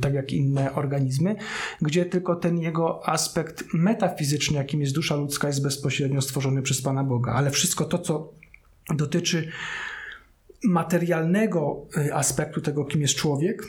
[0.00, 1.36] tak jak inne organizmy,
[1.80, 7.04] gdzie tylko ten jego aspekt metafizyczny, jakim jest dusza ludzka, jest bezpośrednio stworzony przez Pana
[7.04, 7.32] Boga.
[7.32, 8.32] Ale wszystko to, co
[8.94, 9.48] dotyczy
[10.64, 13.62] materialnego aspektu tego, kim jest człowiek,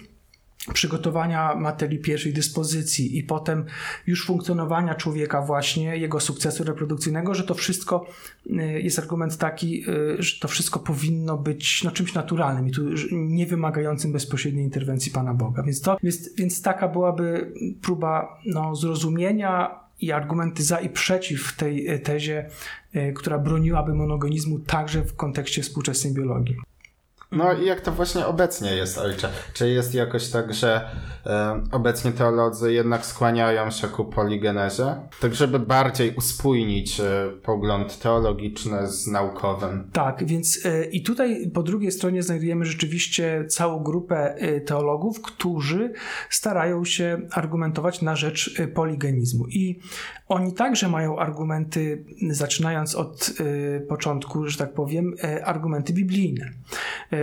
[0.74, 3.66] przygotowania materii pierwszej dyspozycji i potem
[4.08, 8.06] już funkcjonowania człowieka właśnie, jego sukcesu reprodukcyjnego, że to wszystko
[8.46, 12.82] y, jest argument taki, y, że to wszystko powinno być no, czymś naturalnym i tu
[13.12, 15.64] nie wymagającym bezpośredniej interwencji Pana Boga.
[15.64, 21.90] Więc, to, więc, więc taka byłaby próba no, zrozumienia i argumenty za i przeciw tej
[21.90, 22.50] y, tezie,
[23.16, 26.56] która broniłaby monogonizmu także w kontekście współczesnej biologii.
[27.34, 29.30] No i jak to właśnie obecnie jest, ojcze?
[29.54, 30.90] Czy jest jakoś tak, że
[31.26, 34.96] e, obecnie teolodzy jednak skłaniają się ku poligenezie?
[35.22, 39.90] Tak, żeby bardziej uspójnić e, pogląd teologiczny z naukowym.
[39.94, 45.94] Tak, więc e, i tutaj po drugiej stronie znajdujemy rzeczywiście całą grupę e, teologów, którzy
[46.30, 49.48] starają się argumentować na rzecz e, poligenizmu.
[49.48, 49.80] I
[50.28, 56.52] oni także mają argumenty, zaczynając od e, początku, że tak powiem, argumenty biblijne.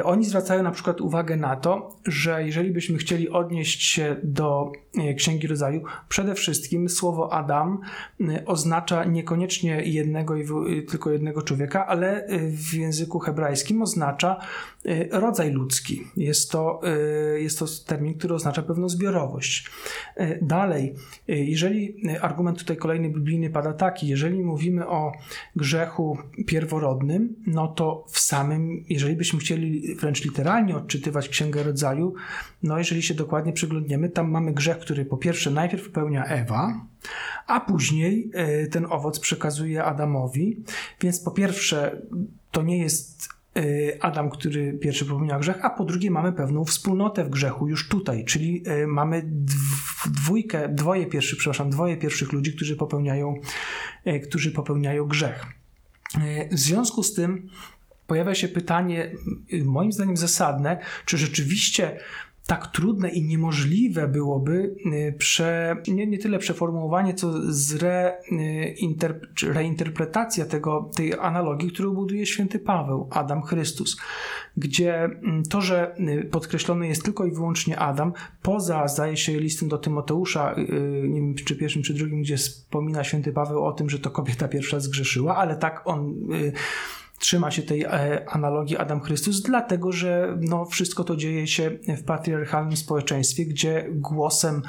[0.04, 5.14] Oni zwracają na przykład uwagę na to, że jeżeli byśmy chcieli odnieść się do e,
[5.14, 7.80] Księgi Rodzaju, przede wszystkim słowo Adam
[8.20, 10.46] e, oznacza niekoniecznie jednego i
[10.88, 14.40] tylko jednego człowieka, ale e, w języku hebrajskim oznacza
[15.10, 16.02] rodzaj ludzki.
[16.16, 16.80] Jest to,
[17.36, 19.70] jest to termin, który oznacza pewną zbiorowość.
[20.42, 20.94] Dalej,
[21.28, 25.12] jeżeli argument tutaj kolejny biblijny pada taki, jeżeli mówimy o
[25.56, 32.14] grzechu pierworodnym, no to w samym, jeżeli byśmy chcieli wręcz literalnie odczytywać Księgę Rodzaju,
[32.62, 36.86] no jeżeli się dokładnie przyglądniemy, tam mamy grzech, który po pierwsze najpierw popełnia Ewa,
[37.46, 40.62] a później e, ten owoc przekazuje Adamowi,
[41.00, 42.02] więc po pierwsze
[42.50, 43.62] to nie jest e,
[44.04, 48.24] Adam, który pierwszy popełnia grzech, a po drugie mamy pewną wspólnotę w grzechu już tutaj,
[48.24, 49.30] czyli e, mamy
[50.06, 53.34] dwójkę, dwoje pierwszych, przepraszam, dwoje pierwszych ludzi, którzy popełniają,
[54.28, 55.46] którzy popełniają grzech.
[56.52, 57.48] W związku z tym
[58.10, 59.12] pojawia się pytanie,
[59.64, 61.96] moim zdaniem zasadne, czy rzeczywiście
[62.46, 70.44] tak trudne i niemożliwe byłoby y, prze, nie, nie tyle przeformułowanie, co zre, y, reinterpretacja
[70.44, 73.96] tego, tej analogii, którą buduje święty Paweł, Adam Chrystus,
[74.56, 79.68] gdzie mm, to, że y, podkreślony jest tylko i wyłącznie Adam, poza, zdaje się, listem
[79.68, 80.54] do Tymoteusza,
[81.02, 84.48] nie wiem czy pierwszym, czy drugim, gdzie wspomina święty Paweł o tym, że to kobieta
[84.48, 86.14] pierwsza zgrzeszyła, ale tak on
[87.20, 92.02] trzyma się tej e, analogii Adam Chrystus, dlatego że no, wszystko to dzieje się w
[92.04, 94.62] patriarchalnym społeczeństwie, gdzie głosem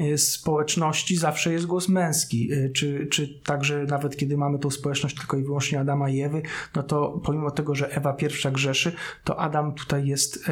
[0.00, 5.16] e, społeczności zawsze jest głos męski, e, czy, czy także nawet kiedy mamy tą społeczność
[5.16, 6.42] tylko i wyłącznie Adama i Ewy,
[6.76, 8.92] no to pomimo tego, że Ewa pierwsza grzeszy,
[9.24, 10.50] to Adam tutaj jest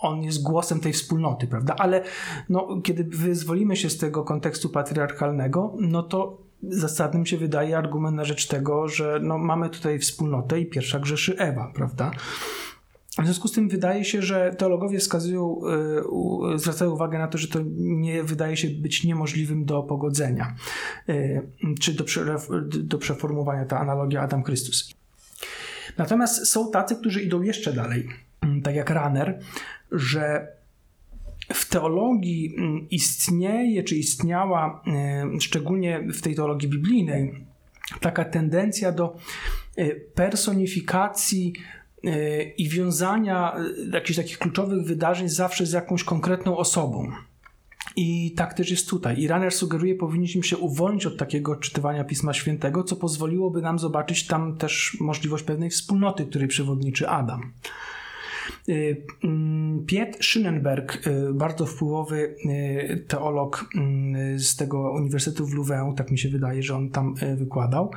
[0.00, 1.74] on jest głosem tej wspólnoty, prawda?
[1.78, 2.02] Ale
[2.48, 8.24] no, kiedy wyzwolimy się z tego kontekstu patriarchalnego, no to zasadnym się wydaje argument na
[8.24, 12.10] rzecz tego, że no, mamy tutaj wspólnotę i pierwsza grzeszy Ewa, prawda?
[13.18, 15.60] W związku z tym wydaje się, że teologowie wskazują,
[16.50, 20.54] yy, zwracają uwagę na to, że to nie wydaje się być niemożliwym do pogodzenia,
[21.08, 21.48] yy,
[21.80, 22.04] czy do,
[22.64, 24.94] do przeformułowania ta analogia Adam Chrystus.
[25.98, 28.08] Natomiast są tacy, którzy idą jeszcze dalej,
[28.62, 29.40] tak jak Runner,
[29.92, 30.48] że
[31.52, 37.44] w teologii mm, istnieje, czy istniała, e, szczególnie w tej teologii biblijnej,
[38.00, 39.16] taka tendencja do
[39.76, 41.52] e, personifikacji
[42.04, 43.56] e, i wiązania
[43.92, 47.12] jakichś takich kluczowych wydarzeń zawsze z jakąś konkretną osobą.
[47.96, 49.20] I tak też jest tutaj.
[49.20, 54.26] I Runner sugeruje, powinniśmy się uwolnić od takiego czytywania Pisma Świętego, co pozwoliłoby nam zobaczyć
[54.26, 57.52] tam też możliwość pewnej wspólnoty, której przewodniczy Adam.
[58.68, 63.70] Y, mm, Piet Schönenberg, y, bardzo wpływowy y, teolog
[64.36, 67.90] z tego Uniwersytetu w Louvain, tak mi się wydaje, że on tam wykładał,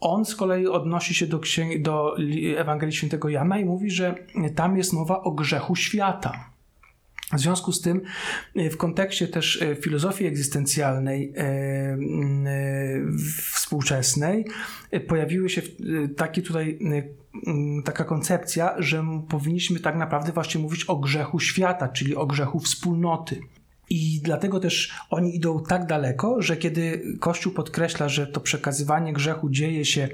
[0.00, 2.16] on z kolei odnosi się do, księg- do
[2.56, 4.14] Ewangelii Świętego Jana i mówi, że
[4.54, 6.50] tam jest mowa o grzechu świata.
[7.32, 8.00] W związku z tym,
[8.56, 11.34] w kontekście też filozofii egzystencjalnej
[13.54, 14.44] współczesnej,
[15.08, 15.62] pojawiły się
[16.16, 16.78] takie tutaj
[17.84, 23.40] taka koncepcja, że powinniśmy tak naprawdę właśnie mówić o grzechu świata, czyli o grzechu wspólnoty.
[23.90, 29.50] I dlatego też oni idą tak daleko, że kiedy Kościół podkreśla, że to przekazywanie grzechu
[29.50, 30.08] dzieje się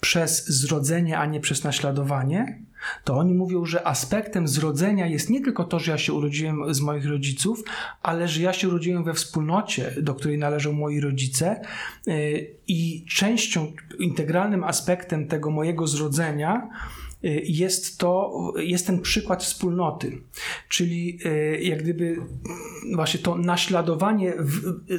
[0.00, 2.58] przez zrodzenie, a nie przez naśladowanie,
[3.04, 6.80] to oni mówią, że aspektem zrodzenia jest nie tylko to, że ja się urodziłem z
[6.80, 7.62] moich rodziców,
[8.02, 11.60] ale że ja się urodziłem we wspólnocie, do której należą moi rodzice
[12.08, 16.68] y, i częścią, integralnym aspektem tego mojego zrodzenia
[17.24, 20.22] y, jest to, jest ten przykład wspólnoty,
[20.68, 22.16] czyli y, jak gdyby
[22.94, 24.34] właśnie to naśladowanie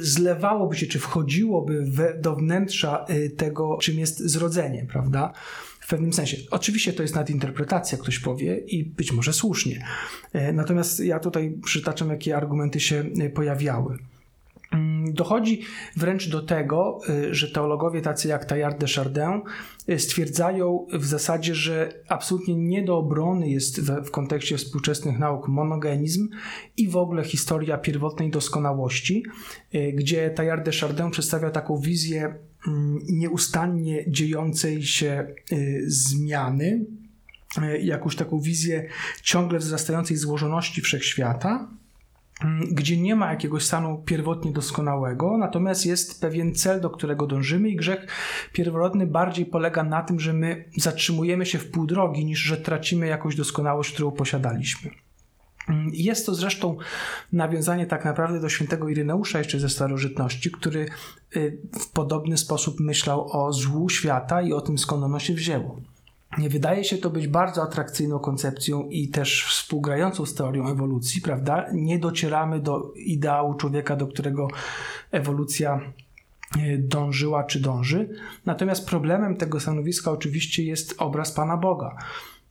[0.00, 5.32] zlewałoby się, czy wchodziłoby do wnętrza tego, czym jest zrodzenie, prawda?
[5.88, 6.36] W pewnym sensie.
[6.50, 9.84] Oczywiście to jest nadinterpretacja, ktoś powie i być może słusznie.
[10.32, 13.98] E, natomiast ja tutaj przytaczam, jakie argumenty się e, pojawiały.
[14.72, 15.60] Mm, dochodzi
[15.96, 19.40] wręcz do tego, e, że teologowie tacy jak Taillard de Chardin
[19.98, 26.28] stwierdzają w zasadzie, że absolutnie nie do obrony jest w, kontekście współczesnych nauk monogenizm
[26.76, 29.24] i w ogóle historia pierwotnej doskonałości,
[29.94, 32.34] gdzie Taillard de Chardin przedstawia taką wizję
[33.08, 36.86] nieustannie dziejącej się y, zmiany,
[37.62, 38.88] y, jakąś taką wizję
[39.22, 41.68] ciągle wzrastającej złożoności wszechświata,
[42.44, 47.68] mm, gdzie nie ma jakiegoś stanu pierwotnie doskonałego, natomiast jest pewien cel, do którego dążymy
[47.68, 48.06] i grzech
[48.52, 53.06] pierworodny bardziej polega na tym, że my zatrzymujemy się w pół drogi, niż że tracimy
[53.06, 54.90] jakąś doskonałość, którą posiadaliśmy.
[55.92, 56.76] Jest to zresztą
[57.32, 60.88] nawiązanie tak naprawdę do świętego Ireneusza jeszcze ze starożytności, który
[61.36, 65.80] y, w podobny sposób myślał o złu świata i o tym skąd ono się wzięło.
[66.38, 71.66] Wydaje się to być bardzo atrakcyjną koncepcją i też współgrającą z teorią ewolucji, prawda?
[71.72, 74.48] Nie docieramy do ideału człowieka, do którego
[75.10, 75.80] ewolucja
[76.56, 78.08] y, dążyła czy dąży.
[78.46, 81.96] Natomiast problemem tego stanowiska oczywiście jest obraz Pana Boga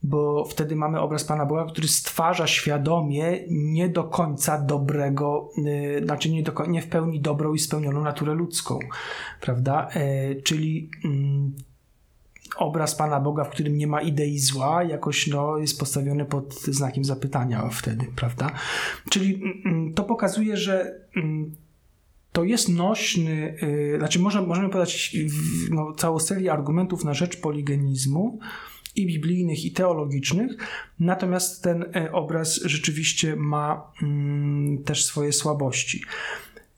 [0.02, 6.30] bo wtedy mamy obraz Pana Boga, który stwarza świadomie nie do końca dobrego, yy, znaczy
[6.30, 8.78] nie, do, nie w pełni dobrą i spełnioną naturę ludzką,
[9.40, 9.88] prawda?
[9.94, 11.10] Yy, czyli yy,
[12.56, 17.04] obraz Pana Boga, w którym nie ma idei zła, jakoś no, jest postawiony pod znakiem
[17.04, 18.50] zapytania wtedy, prawda?
[19.10, 21.56] Czyli mm, to pokazuje, że mm,
[22.32, 25.16] to jest nośny, y, znaczy można, możemy podać
[25.70, 28.38] no, całą serię argumentów na rzecz poligenizmu,
[28.98, 30.52] i biblijnych, i teologicznych,
[31.00, 36.02] natomiast ten e, obraz rzeczywiście ma mm, też swoje słabości.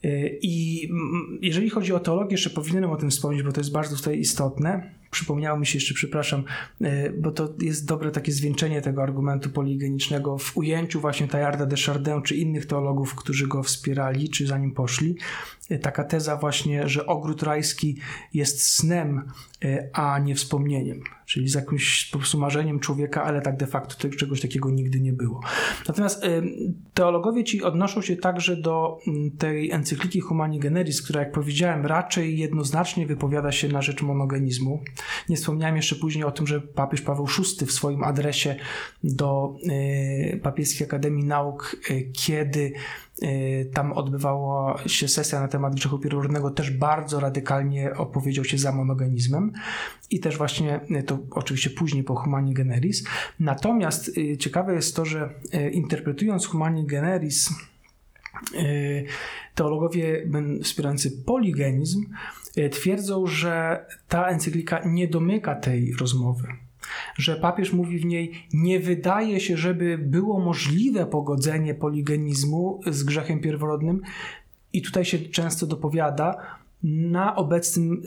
[0.04, 3.72] E, I mm, jeżeli chodzi o teologię, jeszcze powinienem o tym wspomnieć, bo to jest
[3.72, 5.00] bardzo tutaj istotne.
[5.10, 6.44] Przypomniało mi się jeszcze, przepraszam,
[6.80, 11.76] e, bo to jest dobre takie zwieńczenie tego argumentu poligenicznego w ujęciu właśnie Tajarda de
[11.76, 15.16] Chardin czy innych teologów, którzy go wspierali, czy za nim poszli.
[15.82, 17.96] Taka teza właśnie, że ogród rajski
[18.34, 19.22] jest snem,
[19.92, 24.41] a nie wspomnieniem czyli z jakimś po prostu marzeniem człowieka, ale tak de facto czegoś
[24.41, 25.41] takiego nigdy nie było.
[25.89, 26.22] Natomiast
[26.95, 32.39] teologowie ci odnoszą się także do mm, tej encykliki Humani Generis, która, jak powiedziałem, raczej
[32.39, 34.83] jednoznacznie wypowiada się na rzecz monogenizmu.
[35.28, 38.57] Nie wspomniałem jeszcze później o tym, że papież Paweł VI w swoim adresie
[39.05, 42.72] do e, Papieskiej Akademii Nauk, e, kiedy
[43.72, 49.52] tam odbywała się sesja na temat grzechu pierworodnego, też bardzo radykalnie opowiedział się za monogenizmem
[50.10, 53.04] i też właśnie to oczywiście później po Humani Generis.
[53.40, 55.34] Natomiast ciekawe jest to, że
[55.72, 57.50] interpretując Humani Generis
[59.54, 60.26] teologowie
[60.62, 62.06] wspierający poligenizm
[62.70, 66.48] twierdzą, że ta encyklika nie domyka tej rozmowy.
[67.16, 73.41] Że papież mówi w niej, nie wydaje się, żeby było możliwe pogodzenie poligenizmu z grzechem
[73.41, 74.01] pierworodnym,
[74.72, 76.36] i tutaj się często dopowiada,
[76.82, 78.03] na obecnym,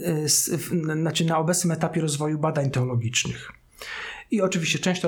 [1.00, 3.52] znaczy na obecnym etapie rozwoju badań teologicznych.
[4.34, 5.02] I oczywiście część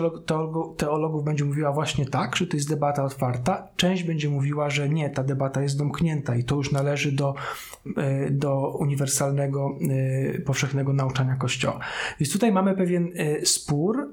[0.78, 5.10] teologów, będzie mówiła właśnie tak, że to jest debata otwarta, część będzie mówiła, że nie,
[5.10, 7.36] ta debata jest domknięta i to już należy do,
[7.98, 9.78] e, do uniwersalnego,
[10.36, 11.80] e, powszechnego nauczania Kościoła.
[12.20, 14.10] Więc tutaj mamy pewien e, spór,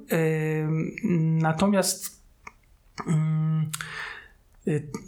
[1.41, 2.23] natomiast
[3.09, 4.12] mm, Y,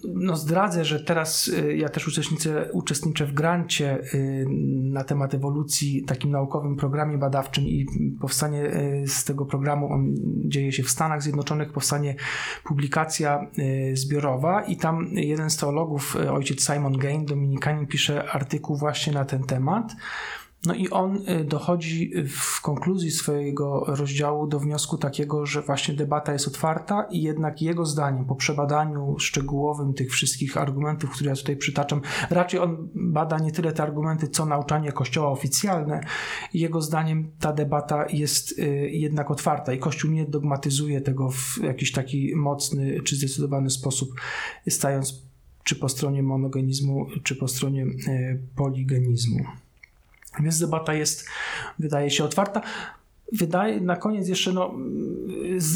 [0.04, 4.46] no zdradzę, że teraz y, ja też uczestniczę, uczestniczę w grancie y,
[4.82, 7.86] na temat ewolucji, takim naukowym programie badawczym i
[8.20, 8.70] powstanie
[9.06, 12.14] z tego programu, on dzieje się w Stanach Zjednoczonych, powstanie
[12.64, 13.46] publikacja
[13.94, 19.42] zbiorowa i tam jeden z teologów, ojciec Simon Gain, dominikanin, pisze artykuł właśnie na ten
[19.42, 19.92] temat.
[20.66, 26.32] No i on y, dochodzi w konkluzji swojego rozdziału do wniosku takiego, że właśnie debata
[26.32, 31.56] jest otwarta i jednak jego zdaniem, po przebadaniu szczegółowym tych wszystkich argumentów, które ja tutaj
[31.56, 32.00] przytaczam,
[32.30, 36.00] raczej on bada nie tyle te argumenty, co nauczanie Kościoła oficjalne.
[36.54, 41.92] Jego zdaniem ta debata jest y, jednak otwarta i Kościół nie dogmatyzuje tego w jakiś
[41.92, 44.14] taki mocny czy zdecydowany sposób,
[44.68, 45.24] stając
[45.64, 49.44] czy po stronie monogenizmu, czy po stronie y, poligenizmu.
[50.40, 51.28] Więc debata jest,
[51.78, 52.60] wydaje się, otwarta.
[53.32, 54.74] Wydaje, na koniec jeszcze, no,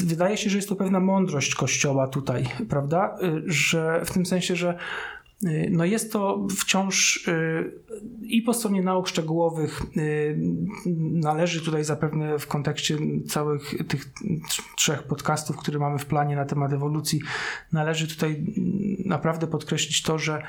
[0.04, 3.18] wydaje się, że jest to pewna mądrość Kościoła tutaj, prawda?
[3.46, 5.17] Że w tym sensie, że Y,
[5.70, 7.72] no jest to wciąż y,
[8.22, 10.38] i po stronie nauk szczegółowych y,
[11.12, 14.12] należy tutaj zapewne w kontekście całych tych
[14.76, 17.20] trzech podcastów, które mamy w planie na temat ewolucji,
[17.72, 18.44] należy tutaj
[19.04, 20.42] naprawdę podkreślić to, że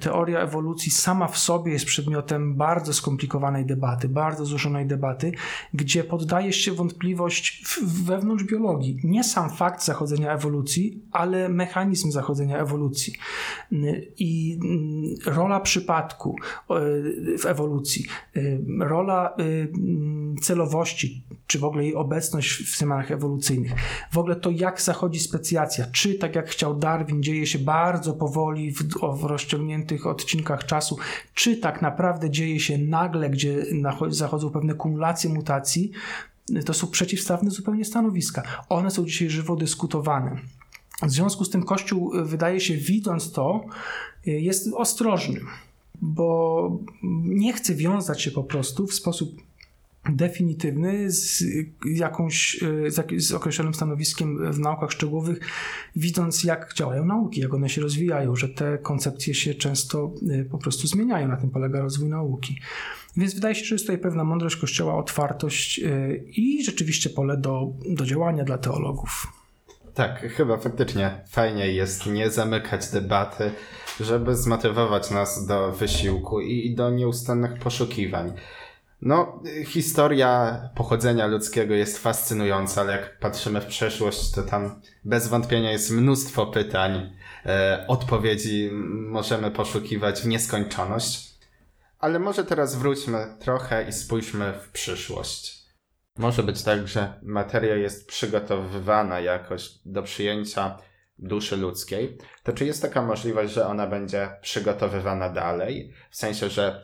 [0.00, 5.32] teoria ewolucji sama w sobie jest przedmiotem bardzo skomplikowanej debaty, bardzo złożonej debaty,
[5.74, 9.00] gdzie poddaje się wątpliwość wewnątrz biologii.
[9.04, 13.12] Nie sam fakt zachodzenia ewolucji, ale mechanizm zachodzenia ewolucji.
[14.18, 16.36] I i mm, rola przypadku
[16.70, 16.74] e,
[17.38, 18.06] w ewolucji,
[18.36, 18.40] e,
[18.78, 23.72] rola e, mm, celowości, czy w ogóle jej obecność w tematach ewolucyjnych,
[24.12, 28.72] w ogóle to, jak zachodzi specjacja, czy tak jak chciał Darwin, dzieje się bardzo powoli
[28.72, 28.82] w,
[29.16, 30.98] w rozciągniętych odcinkach czasu,
[31.34, 33.66] czy tak naprawdę dzieje się nagle, gdzie
[34.08, 35.90] zachodzą pewne kumulacje mutacji,
[36.64, 38.42] to są przeciwstawne zupełnie stanowiska.
[38.68, 40.36] One są dzisiaj żywo dyskutowane.
[41.02, 43.64] W związku z tym Kościół, wydaje się, widząc to,
[44.26, 45.40] jest ostrożny,
[46.02, 46.78] bo
[47.24, 49.46] nie chce wiązać się po prostu w sposób
[50.08, 51.44] definitywny z
[51.84, 55.40] jakąś, z, z określonym stanowiskiem w naukach szczegółowych,
[55.96, 60.58] widząc jak działają nauki, jak one się rozwijają, że te koncepcje się często y, po
[60.58, 62.60] prostu zmieniają, na tym polega rozwój nauki.
[63.16, 67.72] Więc wydaje się, że jest tutaj pewna mądrość Kościoła, otwartość y, i rzeczywiście pole do,
[67.90, 69.26] do działania dla teologów.
[69.94, 73.50] Tak, chyba faktycznie fajnie jest nie zamykać debaty,
[74.00, 78.32] żeby zmotywować nas do wysiłku i do nieustannych poszukiwań.
[79.02, 85.72] No, historia pochodzenia ludzkiego jest fascynująca, ale jak patrzymy w przeszłość, to tam bez wątpienia
[85.72, 87.12] jest mnóstwo pytań.
[87.46, 88.70] E, odpowiedzi
[89.10, 91.36] możemy poszukiwać w nieskończoność.
[91.98, 95.66] Ale może teraz wróćmy trochę i spójrzmy w przyszłość.
[96.18, 100.78] Może być tak, że materia jest przygotowywana jakoś do przyjęcia
[101.18, 105.92] duszy ludzkiej, to czy jest taka możliwość, że ona będzie przygotowywana dalej?
[106.10, 106.82] W sensie, że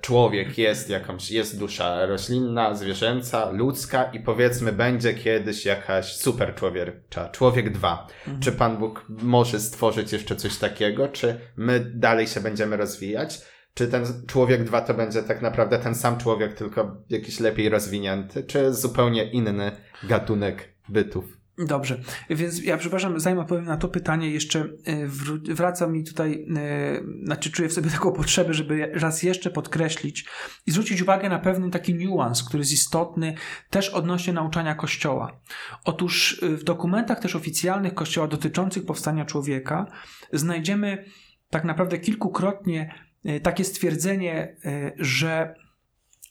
[0.00, 7.28] człowiek jest jakąś, jest dusza roślinna, zwierzęca, ludzka i powiedzmy będzie kiedyś jakaś super człowiecza,
[7.28, 8.06] człowiek dwa.
[8.18, 8.40] Mhm.
[8.40, 11.08] Czy Pan Bóg może stworzyć jeszcze coś takiego?
[11.08, 13.40] Czy my dalej się będziemy rozwijać?
[13.74, 18.44] Czy ten człowiek dwa to będzie tak naprawdę ten sam człowiek, tylko jakiś lepiej rozwinięty?
[18.44, 19.72] Czy zupełnie inny
[20.02, 21.41] gatunek bytów?
[21.58, 22.00] Dobrze,
[22.30, 25.06] więc ja przepraszam, zanim odpowiem na to pytanie, jeszcze e,
[25.54, 30.26] wraca mi tutaj, e, znaczy czuję w sobie taką potrzebę, żeby raz jeszcze podkreślić
[30.66, 33.34] i zwrócić uwagę na pewien taki niuans, który jest istotny
[33.70, 35.40] też odnośnie nauczania Kościoła.
[35.84, 39.86] Otóż e, w dokumentach też oficjalnych Kościoła dotyczących powstania człowieka
[40.32, 41.04] znajdziemy
[41.50, 42.94] tak naprawdę kilkukrotnie
[43.42, 44.56] takie stwierdzenie,
[44.98, 45.54] że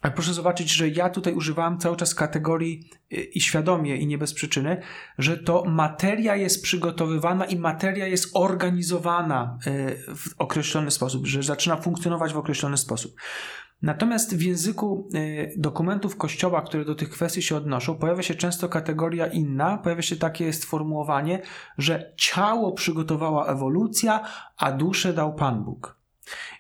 [0.02, 4.18] ale proszę zobaczyć, że ja tutaj używałem cały czas kategorii y, i świadomie, i nie
[4.18, 4.82] bez przyczyny,
[5.18, 11.78] że to materia jest przygotowywana i materia jest organizowana y, w określony sposób, że zaczyna
[11.78, 13.16] funkcjonować w określony sposób.
[13.82, 18.70] Natomiast w języku y, dokumentów Kościoła, które do tych kwestii się odnoszą, pojawia się często
[18.70, 21.41] kategoria inna, pojawia się takie sformułowanie,
[21.78, 24.24] że ciało przygotowała ewolucja,
[24.58, 26.01] a duszę dał Pan Bóg.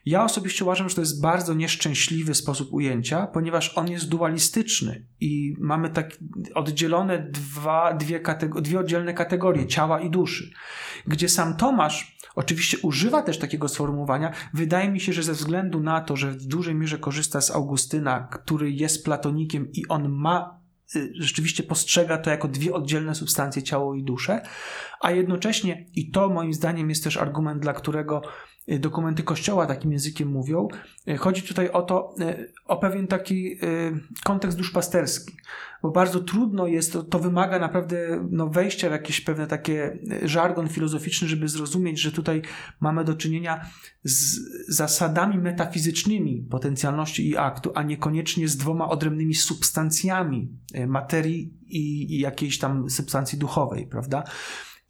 [0.05, 5.55] Ja osobiście uważam, że to jest bardzo nieszczęśliwy sposób ujęcia, ponieważ on jest dualistyczny i
[5.59, 6.17] mamy tak
[6.55, 8.21] oddzielone dwa, dwie,
[8.61, 10.51] dwie oddzielne kategorie ciała i duszy,
[11.07, 14.31] gdzie sam Tomasz oczywiście używa też takiego sformułowania.
[14.53, 18.27] Wydaje mi się, że ze względu na to, że w dużej mierze korzysta z Augustyna,
[18.31, 20.61] który jest platonikiem i on ma
[21.19, 24.41] rzeczywiście postrzega to jako dwie oddzielne substancje, ciało i duszę,
[25.01, 28.21] a jednocześnie, i to moim zdaniem jest też argument, dla którego
[28.60, 30.67] Y, dokumenty Kościoła takim językiem mówią.
[31.07, 33.57] Y, chodzi tutaj o to, y, o pewien taki
[34.23, 35.33] kontekst duszpasterski,
[35.81, 40.69] bo bardzo trudno jest, to, to wymaga naprawdę no, wejścia w jakieś pewne takie żargon
[40.69, 42.41] filozoficzny, żeby zrozumieć, że tutaj
[42.79, 43.65] mamy do czynienia
[44.03, 44.39] z
[44.75, 50.49] zasadami metafizycznymi potencjalności i aktu, a niekoniecznie z dwoma odrębnymi substancjami
[50.87, 54.23] materii i, i jakiejś tam substancji duchowej, prawda?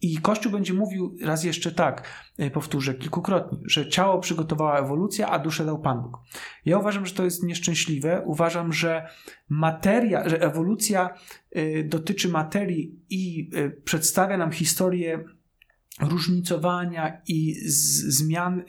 [0.02, 5.38] I Kościół będzie mówił raz jeszcze tak, e, powtórzę kilkukrotnie, że ciało przygotowała ewolucja, a
[5.38, 6.18] duszę dał Pan Bóg.
[6.64, 8.22] Ja uważam, że to jest nieszczęśliwe.
[8.26, 9.08] Uważam, że
[9.48, 11.10] materia, że ewolucja
[11.50, 15.24] e, dotyczy materii i e, przedstawia nam historię
[16.00, 17.54] różnicowania i
[18.08, 18.62] zmian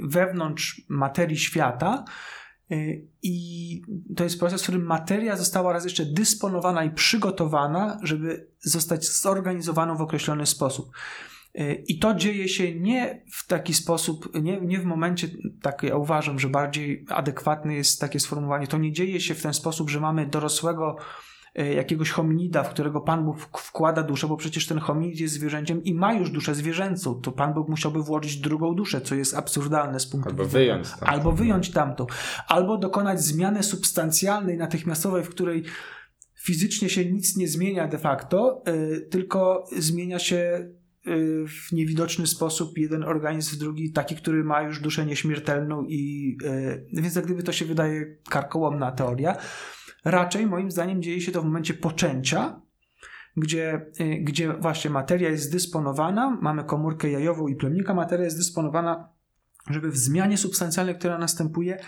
[0.00, 2.04] wewnątrz materii świata,
[3.22, 3.82] I
[4.16, 9.96] to jest proces, w którym materia została raz jeszcze dysponowana i przygotowana, żeby zostać zorganizowaną
[9.96, 10.90] w określony sposób.
[11.60, 15.28] Y, I to dzieje się nie w taki sposób, nie, nie w momencie,
[15.62, 19.54] tak ja uważam, że bardziej adekwatne jest takie sformułowanie, to nie dzieje się w ten
[19.54, 24.66] sposób, że mamy dorosłego E, jakiegoś hominida, w którego Pan Bóg wkłada duszę, bo przecież
[24.66, 28.74] ten hominid jest zwierzęciem i ma już duszę zwierzęcą, to Pan Bóg musiałby włożyć drugą
[28.74, 30.64] duszę, co jest absurdalne z punktu Albo widzenia.
[30.64, 30.88] Wyjąć.
[31.00, 32.06] Albo wyjąć tamtą.
[32.48, 35.64] Albo dokonać zmiany substancjalnej, natychmiastowej, w której
[36.42, 40.70] fizycznie się nic nie zmienia de facto, yy, tylko zmienia się e,
[41.46, 46.36] w niewidoczny sposób jeden organizm w drugi, taki, który ma już duszę nieśmiertelną i
[46.92, 49.36] yy, więc jak gdyby to się wydaje karkołomna teoria.
[50.04, 52.60] Raczej moim zdaniem dzieje się to w momencie poczęcia,
[53.36, 59.08] gdzie, y, gdzie właśnie materia jest zdysponowana, mamy komórkę jajową i plemnika, materia jest dysponowana,
[59.70, 61.78] żeby w zmianie substancjalnej, która następuje,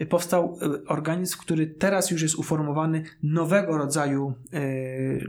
[0.00, 4.34] y, powstał y, organizm, który teraz już jest uformowany nowego rodzaju,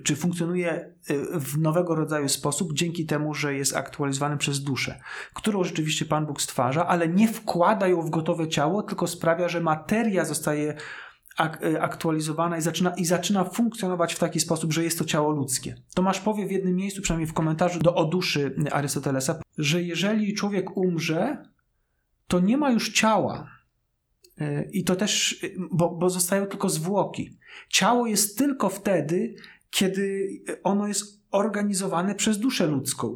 [0.04, 0.94] czy funkcjonuje
[1.34, 5.00] w nowego rodzaju sposób, dzięki temu, że jest aktualizowany przez duszę,
[5.34, 9.62] którą rzeczywiście Pan Bóg stwarza, ale nie wkłada ją w gotowe ciało, tylko sprawia, że
[9.62, 10.76] materia zostaje
[11.40, 15.76] Y, aktualizowana i zaczyna, i zaczyna funkcjonować w taki sposób, że jest to ciało ludzkie.
[15.94, 21.46] Tomasz powie w jednym miejscu, przynajmniej w komentarzu do Oduszy Arystotelesa, że jeżeli człowiek umrze,
[22.28, 23.52] to nie ma już ciała.
[24.42, 27.38] Y, I to też, bo, bo zostają tylko zwłoki.
[27.70, 29.36] Ciało jest tylko wtedy,
[29.70, 30.30] kiedy
[30.64, 33.16] ono jest organizowane przez duszę ludzką.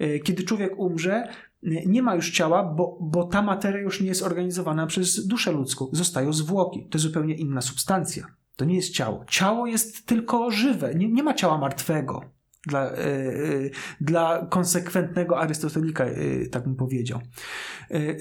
[0.00, 1.28] Y, kiedy człowiek umrze,
[1.62, 5.88] nie ma już ciała, bo, bo ta materia już nie jest organizowana przez duszę ludzką.
[5.92, 6.88] Zostają zwłoki.
[6.88, 8.26] To jest zupełnie inna substancja.
[8.56, 9.24] To nie jest ciało.
[9.24, 10.94] Ciało jest tylko żywe.
[10.94, 17.20] Nie, nie ma ciała martwego dla, yy, dla konsekwentnego Arystotelika, yy, tak bym powiedział.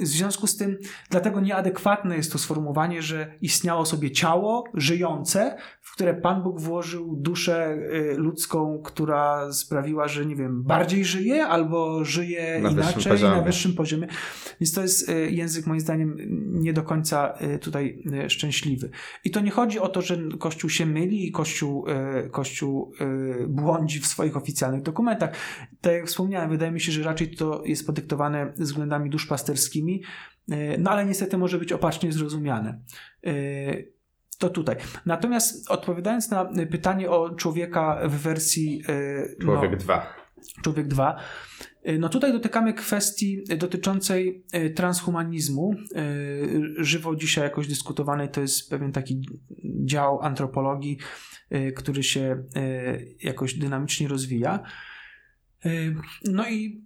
[0.02, 0.78] W związku z tym,
[1.10, 7.16] dlatego nieadekwatne jest to sformułowanie, że istniało sobie ciało żyjące, w które Pan Bóg włożył
[7.16, 7.78] duszę
[8.16, 14.08] ludzką, która sprawiła, że nie wiem, bardziej żyje albo żyje na inaczej na wyższym poziomie.
[14.62, 16.18] Więc to jest język moim zdaniem
[16.52, 18.90] nie do końca tutaj szczęśliwy.
[19.24, 21.86] I to nie chodzi o to, że Kościół się myli i Kościół,
[22.32, 22.94] Kościół
[23.48, 25.30] błądzi w swoich oficjalnych dokumentach.
[25.82, 30.04] Tak jak wspomniałem, wydaje mi się, że raczej to jest podyktowane względami duszpasterskimi,
[30.52, 32.80] e, no ale niestety może być opacznie zrozumiane.
[33.26, 33.34] E,
[34.40, 34.76] to tutaj.
[35.06, 38.84] Natomiast odpowiadając na pytanie o człowieka w wersji.
[38.90, 40.27] E, Człowiek no, 2.
[40.64, 41.20] Człowiek 2.
[42.00, 44.44] No tutaj dotykamy kwestii dotyczącej
[44.76, 45.76] transhumanizmu.
[46.78, 49.22] Żywo dzisiaj jakoś dyskutowany to jest pewien taki
[49.86, 50.98] dział antropologii,
[51.56, 54.60] Y, który się y, jakoś dynamicznie rozwija.
[55.66, 55.96] Y,
[56.26, 56.84] no i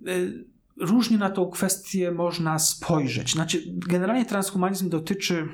[0.78, 3.32] różnie na tą kwestię można spojrzeć.
[3.32, 5.48] Znaczy, generalnie transhumanizm dotyczy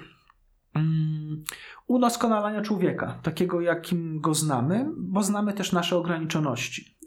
[1.88, 6.98] udoskonalania człowieka, takiego jakim go znamy, bo znamy też nasze ograniczoności,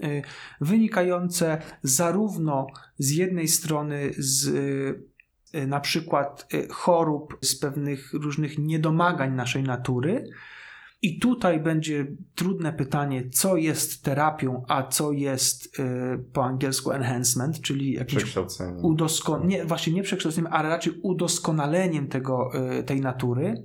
[0.61, 2.67] wynikające zarówno
[2.99, 4.51] z jednej strony z
[5.67, 10.25] na przykład chorób, z pewnych różnych niedomagań naszej natury,
[11.03, 15.83] i tutaj będzie trudne pytanie, co jest terapią, a co jest y,
[16.33, 18.37] po angielsku enhancement, czyli jakieś
[18.83, 23.65] udoskonalenie, nie, właśnie nie przekształceniem, ale raczej udoskonaleniem tego, y, tej natury.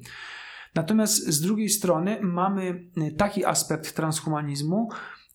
[0.76, 4.90] Natomiast z drugiej strony mamy y, taki aspekt transhumanizmu,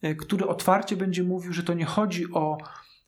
[0.05, 2.59] y, który otwarcie będzie mówił, że to nie chodzi o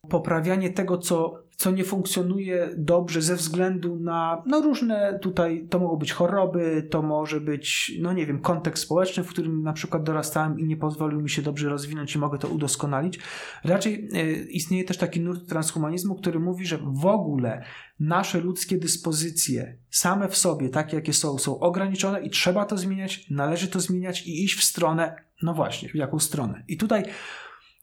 [0.09, 5.95] poprawianie tego, co co nie funkcjonuje dobrze ze względu na no różne tutaj, to mogą
[5.95, 10.59] być choroby, to może być, no nie wiem, kontekst społeczny, w którym na przykład dorastałem
[10.59, 13.19] i nie pozwolił mi się dobrze rozwinąć i mogę to udoskonalić.
[13.63, 17.63] Raczej y, istnieje też taki nurt transhumanizmu, który mówi, że w ogóle
[17.99, 23.29] nasze ludzkie dyspozycje same w sobie, takie jakie są, są ograniczone i trzeba to zmieniać,
[23.29, 26.63] należy to zmieniać i iść w stronę, no właśnie, w jaką stronę.
[26.67, 27.03] I tutaj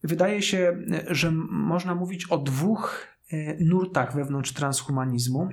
[0.04, 3.19] wydaje się, że można mówić o dwóch e,
[3.60, 5.48] nurtach wewnątrz transhumanizmu.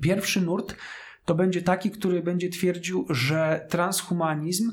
[0.00, 0.76] Pierwszy nurt
[1.24, 4.72] to będzie taki, który będzie twierdził, że transhumanizm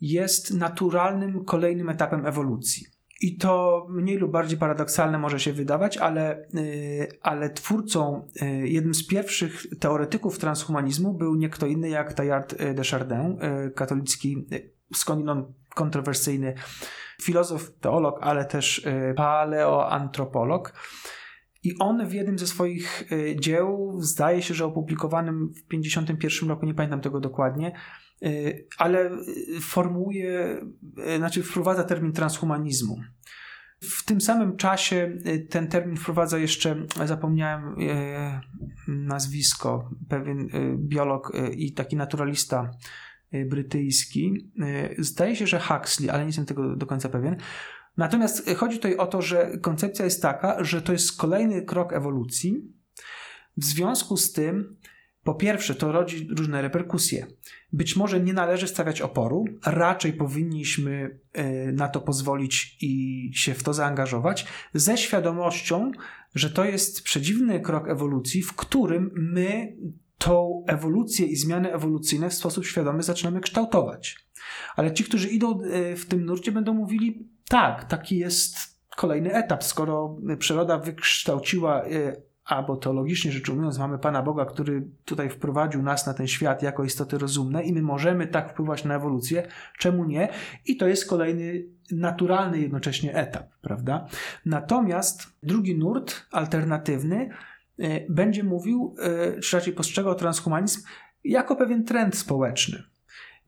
[0.00, 2.86] jest naturalnym kolejnym etapem ewolucji.
[3.20, 8.94] I to mniej lub bardziej paradoksalne może się wydawać, ale, y, ale twórcą, y, jednym
[8.94, 13.38] z pierwszych teoretyków transhumanizmu był nie kto inny jak Teilhard de Chardin,
[13.74, 14.46] katolicki,
[14.94, 16.54] skądinąd kontrowersyjny
[17.22, 18.86] filozof, teolog, ale też
[19.16, 20.72] paleoantropolog.
[21.64, 23.04] I on w jednym ze swoich
[23.36, 27.72] dzieł, zdaje się, że opublikowanym w 1951 roku, nie pamiętam tego dokładnie,
[28.26, 29.10] Y, ale
[29.60, 30.60] formułuje,
[31.14, 33.00] y, znaczy wprowadza termin transhumanizmu.
[33.80, 35.18] W tym samym czasie
[35.50, 37.76] ten termin wprowadza jeszcze, zapomniałem
[38.88, 42.70] nazwisko, pewien biolog i taki naturalista
[43.46, 44.52] brytyjski.
[44.98, 47.36] Zdaje się, że Huxley, ale nie jestem tego do końca pewien.
[47.96, 52.72] Natomiast chodzi tutaj o to, że koncepcja jest taka, że to jest kolejny krok ewolucji.
[53.56, 54.76] W związku z tym
[55.24, 57.26] po pierwsze, to rodzi różne reperkusje.
[57.72, 63.62] Być może nie należy stawiać oporu, raczej powinniśmy e, na to pozwolić i się w
[63.62, 65.92] to zaangażować, ze świadomością,
[66.34, 69.76] że to jest przedziwny krok ewolucji, w którym my
[70.18, 74.26] tą ewolucję i zmiany ewolucyjne w sposób świadomy zaczynamy kształtować.
[74.76, 78.56] Ale ci, którzy idą e, w tym nurcie, będą mówili: tak, taki jest
[78.96, 85.30] kolejny etap, skoro przyroda wykształciła e, albo teologicznie rzecz ujmując, mamy Pana Boga, który tutaj
[85.30, 89.46] wprowadził nas na ten świat jako istoty rozumne i my możemy tak wpływać na ewolucję,
[89.78, 90.28] czemu nie?
[90.66, 94.06] I to jest kolejny naturalny jednocześnie etap, prawda?
[94.46, 97.28] Natomiast drugi nurt, alternatywny,
[97.78, 100.82] e, będzie mówił, e, czy raczej postrzegał transhumanizm
[101.24, 102.91] jako pewien trend społeczny.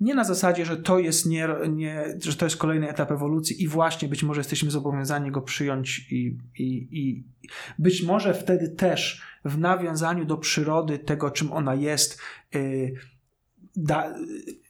[0.00, 3.68] Nie na zasadzie, że to jest, nie, nie, że to jest kolejny etap ewolucji i
[3.68, 7.24] właśnie być może jesteśmy zobowiązani go przyjąć i, i, i
[7.78, 12.18] być może wtedy też w nawiązaniu do przyrody, tego czym ona jest,
[12.54, 12.94] yy,
[13.76, 14.14] da,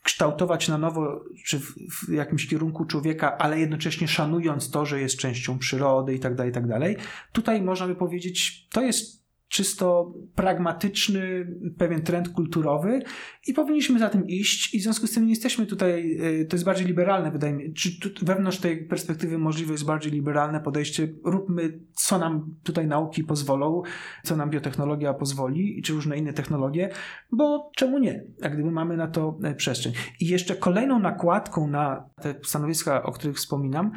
[0.03, 5.16] kształtować na nowo, czy w, w, jakimś kierunku człowieka, ale jednocześnie szanując to, że jest
[5.16, 6.97] częścią przyrody i tak dalej, i tak dalej.
[7.33, 11.47] Tutaj można by powiedzieć, to jest czysto pragmatyczny,
[11.79, 13.03] pewien trend kulturowy
[13.47, 16.57] i powinniśmy za tym iść i w związku z tym nie jesteśmy tutaj, y, to
[16.57, 21.09] jest bardziej liberalne wydaje mi się, czy wewnątrz tej perspektywy możliwe jest bardziej liberalne podejście,
[21.25, 23.83] róbmy co nam tutaj nauki pozwolą,
[24.25, 26.89] co nam biotechnologia pozwoli, czy różne inne technologie,
[27.33, 29.93] bo czemu nie, jak gdyby mamy na to e, przestrzeń.
[30.21, 33.93] I jeszcze kolejną nakładką na te stanowiska, o których wspominam,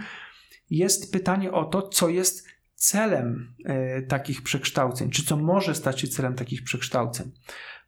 [0.69, 6.07] jest pytanie o to, co jest celem e, takich przekształceń, czy co może stać się
[6.07, 7.31] celem takich przekształceń.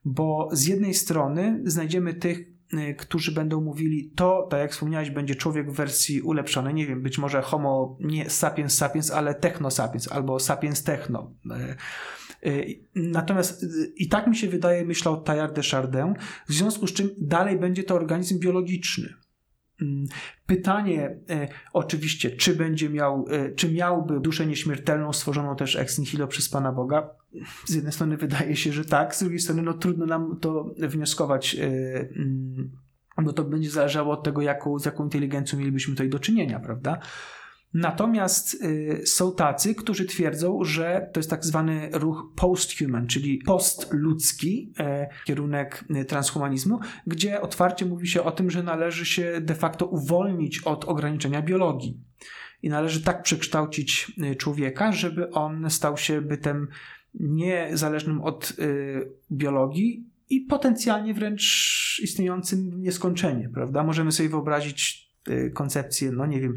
[0.05, 2.39] Bo z jednej strony znajdziemy tych,
[2.73, 7.01] e, którzy będą mówili, to, tak jak wspomniałeś, będzie człowiek w wersji ulepszonej, nie wiem,
[7.01, 11.33] być może homo, nie sapiens sapiens, ale techno sapiens, albo sapiens techno.
[12.43, 12.63] E,
[12.95, 13.65] natomiast
[13.95, 16.13] i tak mi się wydaje, myślał Teilhard de Chardin,
[16.47, 19.13] w związku z czym dalej będzie to organizm biologiczny.
[19.82, 20.05] Mm,
[20.45, 26.27] pytanie e, oczywiście, czy będzie miał, e, czy miałby duszę nieśmiertelną stworzoną też ex nihilo
[26.27, 27.09] przez Pana Boga?
[27.65, 31.55] Z jednej strony wydaje się, że tak, z drugiej strony no, trudno nam to wnioskować,
[31.55, 31.67] e,
[32.15, 32.71] mm,
[33.23, 36.99] bo to będzie zależało od tego, jaką, z jaką inteligencją mielibyśmy tutaj do czynienia, prawda?
[37.74, 44.74] Natomiast y, są tacy, którzy twierdzą, że to jest tak zwany ruch post-human, czyli postludzki
[44.80, 49.86] e, kierunek y, transhumanizmu, gdzie otwarcie mówi się o tym, że należy się de facto
[49.86, 51.99] uwolnić od ograniczenia biologii.
[52.63, 56.67] I należy tak przekształcić y, człowieka, żeby on stał się bytem
[57.13, 58.53] niezależnym od
[59.32, 63.84] biologii i potencjalnie wręcz istniejącym nieskończenie, prawda?
[63.84, 65.09] Możemy sobie wyobrazić
[65.53, 66.53] koncepcję, no nie wiem,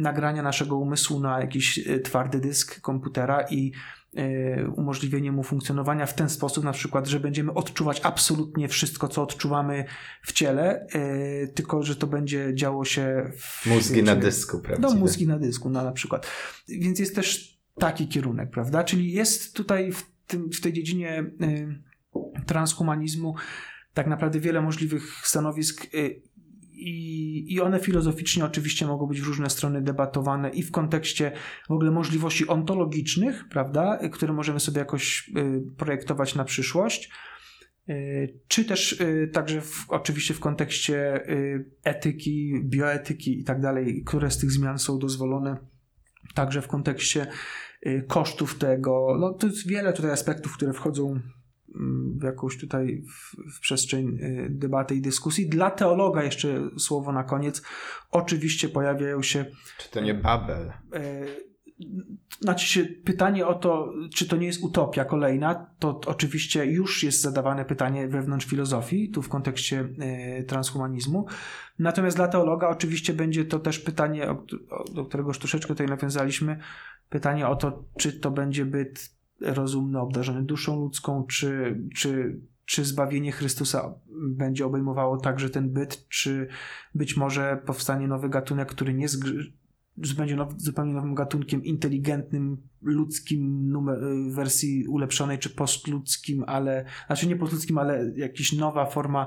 [0.00, 3.72] nagrania naszego umysłu na jakiś e, twardy dysk komputera i
[4.16, 9.22] e, umożliwienie mu funkcjonowania w ten sposób, na przykład, że będziemy odczuwać absolutnie wszystko, co
[9.22, 9.84] odczuwamy
[10.22, 13.66] w ciele, e, tylko że to będzie działo się w.
[13.66, 14.88] Mózgi na dysku, prawda?
[14.88, 16.26] No, mózgi na dysku, no, na przykład.
[16.68, 18.84] Więc jest też taki kierunek, prawda?
[18.84, 21.24] Czyli jest tutaj w, tym, w tej dziedzinie
[22.46, 23.34] transhumanizmu
[23.94, 25.86] tak naprawdę wiele możliwych stanowisk
[26.80, 31.32] i, I one filozoficznie oczywiście mogą być w różne strony debatowane i w kontekście
[31.68, 37.10] w ogóle możliwości ontologicznych, prawda, które możemy sobie jakoś y, projektować na przyszłość,
[37.88, 41.20] y, czy też y, także w, oczywiście w kontekście
[41.84, 45.56] etyki, bioetyki i tak dalej, które z tych zmian są dozwolone,
[46.34, 47.26] także w kontekście
[48.08, 49.16] kosztów tego.
[49.20, 51.20] No, to jest wiele tutaj aspektów, które wchodzą
[52.18, 55.48] w jakąś tutaj w, w, przestrzeń y, debaty i dyskusji.
[55.48, 57.62] Dla teologa jeszcze słowo na koniec.
[58.10, 59.44] Oczywiście pojawiają się...
[59.78, 60.72] Czy to nie Babel?
[60.92, 61.26] E,
[62.40, 67.20] znaczy się pytanie o to, czy to nie jest utopia kolejna, to oczywiście już jest
[67.20, 71.26] zadawane pytanie wewnątrz filozofii, tu w kontekście e, transhumanizmu.
[71.78, 74.26] Natomiast dla teologa oczywiście będzie to też pytanie,
[74.94, 76.58] do którego już troszeczkę tutaj nawiązaliśmy,
[77.08, 83.32] pytanie o to, czy to będzie byt rozumny, obdarzony duszą ludzką, czy, czy, czy zbawienie
[83.32, 83.94] Chrystusa
[84.28, 86.48] będzie obejmowało także ten byt, czy
[86.94, 89.52] być może powstanie nowy gatunek, który nie zgr-
[90.16, 93.98] będzie now, zupełnie nowym gatunkiem inteligentnym, ludzkim numer,
[94.30, 99.26] wersji ulepszonej, czy postludzkim, ale, znaczy nie postludzkim, ale jakaś nowa forma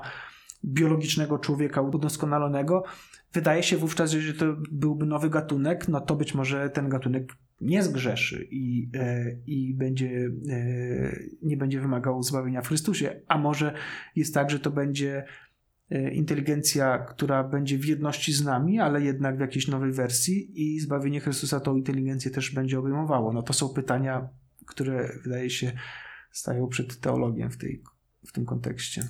[0.64, 2.84] biologicznego człowieka udoskonalonego.
[3.32, 7.82] Wydaje się wówczas, że to byłby nowy gatunek, no to być może ten gatunek nie
[7.82, 13.20] zgrzeszy i, e, i będzie, e, nie będzie wymagał zbawienia w Chrystusie.
[13.28, 13.74] A może
[14.16, 15.24] jest tak, że to będzie
[15.90, 20.80] e, inteligencja, która będzie w jedności z nami, ale jednak w jakiejś nowej wersji i
[20.80, 23.32] zbawienie Chrystusa tą inteligencję też będzie obejmowało.
[23.32, 24.28] No to są pytania,
[24.66, 25.72] które wydaje się
[26.32, 27.82] stają przed teologiem w, tej,
[28.26, 29.02] w tym kontekście.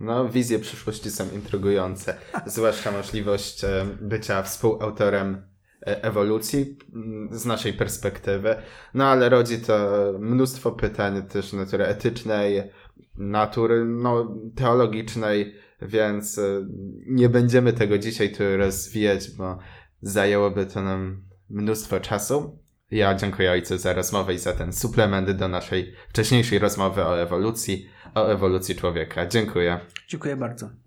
[0.00, 2.16] No, wizje przyszłości są intrygujące,
[2.46, 3.62] zwłaszcza możliwość
[4.00, 8.56] bycia współautorem ewolucji mm, z naszej perspektywy.
[8.94, 9.78] No ale rodzi to
[10.20, 12.62] mnóstwo pytań też natury etycznej,
[13.18, 16.66] natury no, teologicznej, więc e,
[17.06, 19.58] nie będziemy tego dzisiaj tu rozwijać, bo
[20.02, 22.58] zajęłoby to nam mnóstwo czasu.
[22.90, 27.88] Ja dziękuję ojcu za rozmowę i za ten suplement do naszej wcześniejszej rozmowy o ewolucji,
[28.14, 29.26] o ewolucji człowieka.
[29.26, 29.80] Dziękuję.
[30.08, 30.85] Dziękuję bardzo.